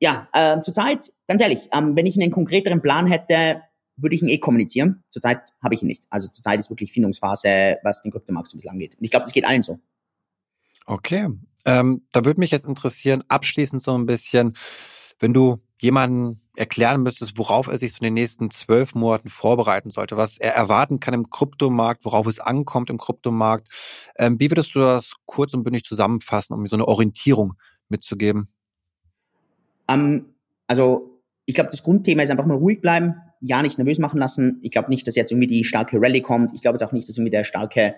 ja, 0.00 0.28
äh, 0.32 0.62
zurzeit, 0.62 1.12
ganz 1.28 1.42
ehrlich, 1.42 1.68
ähm, 1.74 1.94
wenn 1.94 2.06
ich 2.06 2.18
einen 2.18 2.30
konkreteren 2.30 2.80
Plan 2.80 3.06
hätte, 3.06 3.60
würde 4.02 4.14
ich 4.14 4.22
ihn 4.22 4.28
eh 4.28 4.38
kommunizieren. 4.38 5.02
Zurzeit 5.10 5.50
habe 5.62 5.74
ich 5.74 5.82
ihn 5.82 5.88
nicht. 5.88 6.06
Also 6.10 6.28
zurzeit 6.28 6.58
ist 6.58 6.70
wirklich 6.70 6.92
Findungsphase, 6.92 7.78
was 7.82 8.02
den 8.02 8.12
Kryptomarkt 8.12 8.50
so 8.50 8.56
ein 8.56 8.58
bisschen 8.58 8.72
angeht. 8.72 8.96
Und 8.96 9.04
ich 9.04 9.10
glaube, 9.10 9.24
das 9.24 9.32
geht 9.32 9.44
allen 9.44 9.62
so. 9.62 9.78
Okay. 10.86 11.28
Ähm, 11.64 12.06
da 12.12 12.24
würde 12.24 12.40
mich 12.40 12.50
jetzt 12.50 12.66
interessieren, 12.66 13.22
abschließend 13.28 13.82
so 13.82 13.96
ein 13.96 14.06
bisschen, 14.06 14.54
wenn 15.18 15.34
du 15.34 15.58
jemanden 15.80 16.40
erklären 16.56 17.02
müsstest, 17.02 17.38
worauf 17.38 17.68
er 17.68 17.78
sich 17.78 17.92
so 17.92 17.98
in 18.00 18.04
den 18.04 18.14
nächsten 18.14 18.50
zwölf 18.50 18.94
Monaten 18.94 19.30
vorbereiten 19.30 19.90
sollte, 19.90 20.16
was 20.16 20.38
er 20.38 20.54
erwarten 20.54 21.00
kann 21.00 21.14
im 21.14 21.30
Kryptomarkt, 21.30 22.04
worauf 22.04 22.26
es 22.26 22.40
ankommt 22.40 22.90
im 22.90 22.98
Kryptomarkt. 22.98 23.68
Ähm, 24.16 24.38
wie 24.38 24.50
würdest 24.50 24.74
du 24.74 24.80
das 24.80 25.14
kurz 25.26 25.54
und 25.54 25.64
bündig 25.64 25.84
zusammenfassen, 25.84 26.54
um 26.54 26.62
mir 26.62 26.68
so 26.68 26.76
eine 26.76 26.88
Orientierung 26.88 27.54
mitzugeben? 27.88 28.48
Um, 29.90 30.00
ähm, 30.00 30.24
also 30.66 31.22
ich 31.46 31.54
glaube, 31.54 31.70
das 31.70 31.82
Grundthema 31.82 32.22
ist 32.22 32.30
einfach 32.30 32.46
mal 32.46 32.56
ruhig 32.56 32.80
bleiben, 32.80 33.14
ja 33.40 33.62
nicht 33.62 33.78
nervös 33.78 33.98
machen 33.98 34.18
lassen. 34.18 34.58
Ich 34.62 34.70
glaube 34.70 34.90
nicht, 34.90 35.06
dass 35.06 35.14
jetzt 35.14 35.32
irgendwie 35.32 35.46
die 35.48 35.64
starke 35.64 36.00
Rallye 36.00 36.20
kommt. 36.20 36.52
Ich 36.54 36.62
glaube 36.62 36.76
jetzt 36.76 36.82
auch 36.86 36.92
nicht, 36.92 37.08
dass 37.08 37.16
irgendwie 37.16 37.30
der 37.30 37.44
starke 37.44 37.94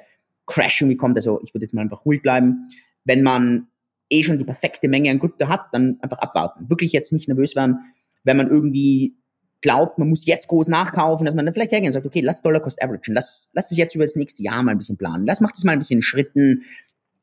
Crash 0.46 0.80
irgendwie 0.80 0.96
kommt. 0.96 1.16
Also 1.16 1.40
ich 1.42 1.54
würde 1.54 1.64
jetzt 1.64 1.74
mal 1.74 1.82
einfach 1.82 2.04
ruhig 2.04 2.22
bleiben. 2.22 2.68
Wenn 3.04 3.22
man 3.22 3.68
eh 4.10 4.22
schon 4.22 4.38
die 4.38 4.44
perfekte 4.44 4.88
Menge 4.88 5.10
an 5.10 5.18
Krypto 5.18 5.48
hat, 5.48 5.66
dann 5.72 5.98
einfach 6.00 6.18
abwarten. 6.18 6.68
Wirklich 6.68 6.92
jetzt 6.92 7.12
nicht 7.12 7.28
nervös 7.28 7.56
werden, 7.56 7.78
wenn 8.24 8.36
man 8.36 8.48
irgendwie 8.48 9.16
glaubt, 9.62 9.98
man 9.98 10.08
muss 10.08 10.26
jetzt 10.26 10.48
groß 10.48 10.68
nachkaufen, 10.68 11.24
dass 11.24 11.34
man 11.34 11.46
dann 11.46 11.54
vielleicht 11.54 11.72
hergeht 11.72 11.88
und 11.88 11.92
sagt, 11.92 12.06
okay, 12.06 12.20
lass 12.20 12.42
Dollar 12.42 12.60
Cost 12.60 12.82
Average 12.82 13.12
lass, 13.12 13.48
lass 13.52 13.68
das 13.68 13.78
jetzt 13.78 13.94
über 13.94 14.04
das 14.04 14.16
nächste 14.16 14.42
Jahr 14.42 14.62
mal 14.62 14.72
ein 14.72 14.78
bisschen 14.78 14.98
planen. 14.98 15.24
Lass, 15.24 15.40
mach 15.40 15.52
das 15.52 15.64
mal 15.64 15.72
ein 15.72 15.78
bisschen 15.78 15.98
in 15.98 16.02
Schritten. 16.02 16.62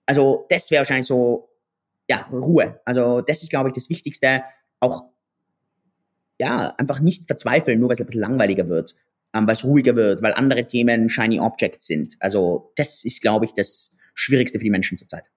Also 0.06 0.46
das 0.50 0.72
wäre 0.72 0.82
wahrscheinlich 0.82 1.06
so, 1.06 1.50
ja, 2.10 2.28
Ruhe. 2.32 2.80
Also 2.86 3.22
das 3.22 3.44
ist, 3.44 3.50
glaube 3.50 3.70
ich, 3.70 3.76
das 3.76 3.90
Wichtigste. 3.90 4.44
Auch, 4.80 5.04
ja, 6.40 6.74
einfach 6.78 7.00
nicht 7.00 7.26
verzweifeln, 7.26 7.80
nur 7.80 7.90
weil 7.90 7.94
es 7.94 8.00
ein 8.00 8.06
bisschen 8.06 8.22
langweiliger 8.22 8.68
wird, 8.70 8.96
ähm, 9.34 9.46
weil 9.46 9.54
es 9.54 9.64
ruhiger 9.64 9.96
wird, 9.96 10.22
weil 10.22 10.34
andere 10.34 10.66
Themen 10.66 11.10
Shiny 11.10 11.40
Objects 11.40 11.88
sind. 11.88 12.16
Also 12.20 12.72
das 12.76 13.04
ist, 13.04 13.22
glaube 13.22 13.46
ich, 13.46 13.54
das 13.54 13.92
Schwierigste 14.14 14.58
für 14.60 14.64
die 14.64 14.70
Menschen 14.70 14.98
zurzeit. 14.98 15.30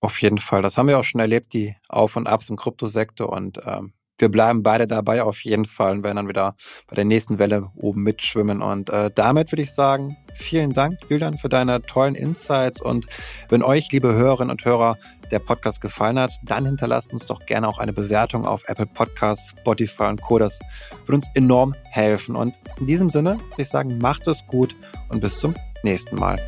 Auf 0.00 0.20
jeden 0.20 0.38
Fall. 0.38 0.62
Das 0.62 0.76
haben 0.76 0.88
wir 0.88 0.98
auch 0.98 1.04
schon 1.04 1.20
erlebt, 1.20 1.52
die 1.52 1.74
Auf- 1.88 2.16
und 2.16 2.26
Abs 2.26 2.50
im 2.50 2.56
Kryptosektor. 2.56 3.30
Und 3.30 3.60
ähm, 3.66 3.92
wir 4.18 4.30
bleiben 4.30 4.62
beide 4.62 4.86
dabei 4.86 5.22
auf 5.22 5.40
jeden 5.40 5.64
Fall 5.64 5.92
und 5.92 6.02
werden 6.02 6.16
dann 6.16 6.28
wieder 6.28 6.56
bei 6.86 6.94
der 6.94 7.04
nächsten 7.04 7.38
Welle 7.38 7.70
oben 7.74 8.02
mitschwimmen. 8.02 8.62
Und 8.62 8.90
äh, 8.90 9.10
damit 9.14 9.52
würde 9.52 9.62
ich 9.62 9.72
sagen, 9.72 10.16
vielen 10.34 10.72
Dank, 10.72 10.98
Julian, 11.08 11.38
für 11.38 11.48
deine 11.48 11.82
tollen 11.82 12.14
Insights. 12.14 12.80
Und 12.80 13.06
wenn 13.48 13.62
euch, 13.62 13.90
liebe 13.92 14.14
Hörerinnen 14.14 14.50
und 14.50 14.64
Hörer, 14.64 14.98
der 15.30 15.38
Podcast 15.38 15.80
gefallen 15.80 16.18
hat, 16.18 16.32
dann 16.42 16.66
hinterlasst 16.66 17.12
uns 17.12 17.26
doch 17.26 17.44
gerne 17.46 17.68
auch 17.68 17.78
eine 17.78 17.92
Bewertung 17.92 18.46
auf 18.46 18.68
Apple 18.68 18.86
Podcasts, 18.86 19.50
Spotify 19.50 20.04
und 20.04 20.22
Co. 20.22 20.38
Das 20.38 20.58
würde 21.04 21.16
uns 21.16 21.26
enorm 21.34 21.74
helfen. 21.90 22.36
Und 22.36 22.54
in 22.78 22.86
diesem 22.86 23.10
Sinne 23.10 23.38
würde 23.50 23.62
ich 23.62 23.68
sagen, 23.68 23.98
macht 23.98 24.26
es 24.26 24.46
gut 24.46 24.76
und 25.08 25.20
bis 25.20 25.38
zum 25.38 25.54
nächsten 25.82 26.16
Mal. 26.16 26.38